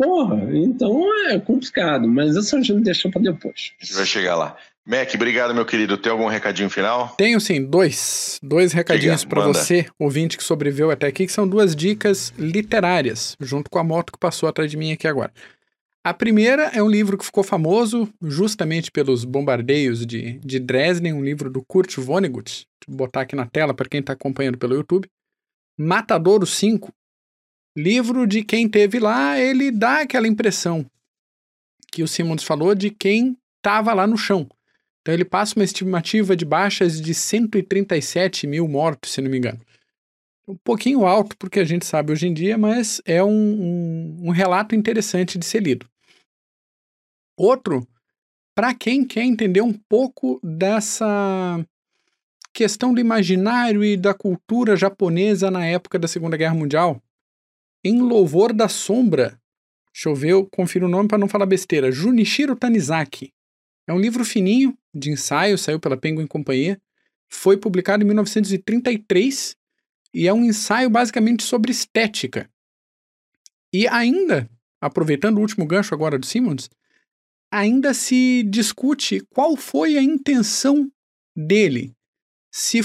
[0.01, 3.72] Porra, então é complicado, mas isso a gente deixa para depois.
[3.78, 4.56] A gente vai chegar lá.
[4.86, 5.98] Mac, obrigado, meu querido.
[5.98, 7.14] Tem algum recadinho final?
[7.18, 8.40] Tenho sim, dois.
[8.42, 13.68] Dois recadinhos para você, ouvinte que sobreviveu até aqui, que são duas dicas literárias, junto
[13.68, 15.30] com a moto que passou atrás de mim aqui agora.
[16.02, 21.22] A primeira é um livro que ficou famoso justamente pelos bombardeios de, de Dresden, um
[21.22, 22.66] livro do Kurt Vonnegut.
[22.89, 25.09] Vou botar aqui na tela para quem está acompanhando pelo YouTube.
[25.78, 26.90] Matadouro 5,
[27.77, 30.85] Livro de quem teve lá, ele dá aquela impressão
[31.93, 34.48] que o Simons falou de quem estava lá no chão.
[35.01, 39.60] Então ele passa uma estimativa de baixas de 137 mil mortos, se não me engano.
[40.48, 44.31] Um pouquinho alto, porque a gente sabe hoje em dia, mas é um, um, um
[44.31, 45.86] relato interessante de ser lido.
[47.40, 47.88] Outro
[48.54, 51.66] para quem quer entender um pouco dessa
[52.52, 57.02] questão do imaginário e da cultura japonesa na época da Segunda Guerra Mundial.
[57.82, 59.40] Em Louvor da Sombra,
[59.90, 63.32] deixa eu ver, eu confiro o nome para não falar besteira, Junichiro Tanizaki.
[63.86, 66.78] É um livro fininho, de ensaio, saiu pela Penguin Companhia,
[67.26, 69.56] foi publicado em 1933
[70.12, 72.50] e é um ensaio basicamente sobre estética.
[73.72, 74.46] E ainda,
[74.78, 76.68] aproveitando o último gancho agora do Simmons,
[77.51, 80.90] ainda se discute qual foi a intenção
[81.36, 81.93] dele.
[82.52, 82.81] Se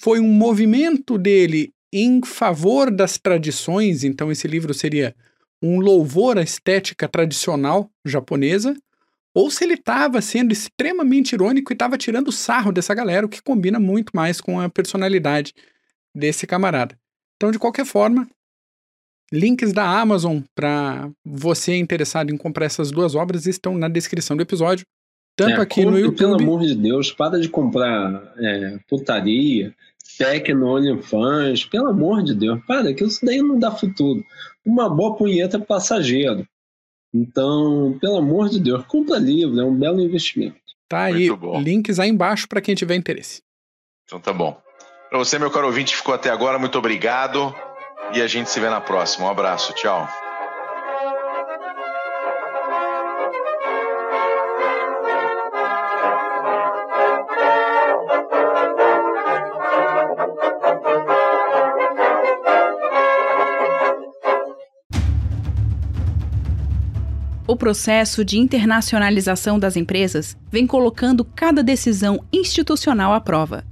[0.00, 5.14] foi um movimento dele em favor das tradições, então esse livro seria
[5.62, 8.76] um louvor à estética tradicional japonesa,
[9.34, 13.42] ou se ele estava sendo extremamente irônico e estava tirando sarro dessa galera, o que
[13.42, 15.54] combina muito mais com a personalidade
[16.14, 16.98] desse camarada.
[17.36, 18.28] Então, de qualquer forma,
[19.32, 24.42] links da Amazon para você interessado em comprar essas duas obras estão na descrição do
[24.42, 24.84] episódio.
[25.34, 26.18] Tanto é, aqui no YouTube.
[26.18, 29.74] Pelo amor de Deus, para de comprar é, putaria,
[30.18, 34.22] Tecno, OnlyFans, pelo amor de Deus, para, que isso daí não dá futuro.
[34.64, 36.46] Uma boa punheta passageiro.
[37.14, 40.56] Então, pelo amor de Deus, compra livro, é um belo investimento.
[40.88, 41.28] Tá aí,
[41.62, 43.42] links aí embaixo para quem tiver interesse.
[44.04, 44.60] Então tá bom.
[45.08, 47.54] Para você, meu caro ouvinte, ficou até agora, muito obrigado.
[48.14, 49.26] E a gente se vê na próxima.
[49.26, 50.06] Um abraço, tchau.
[67.46, 73.71] O processo de internacionalização das empresas vem colocando cada decisão institucional à prova.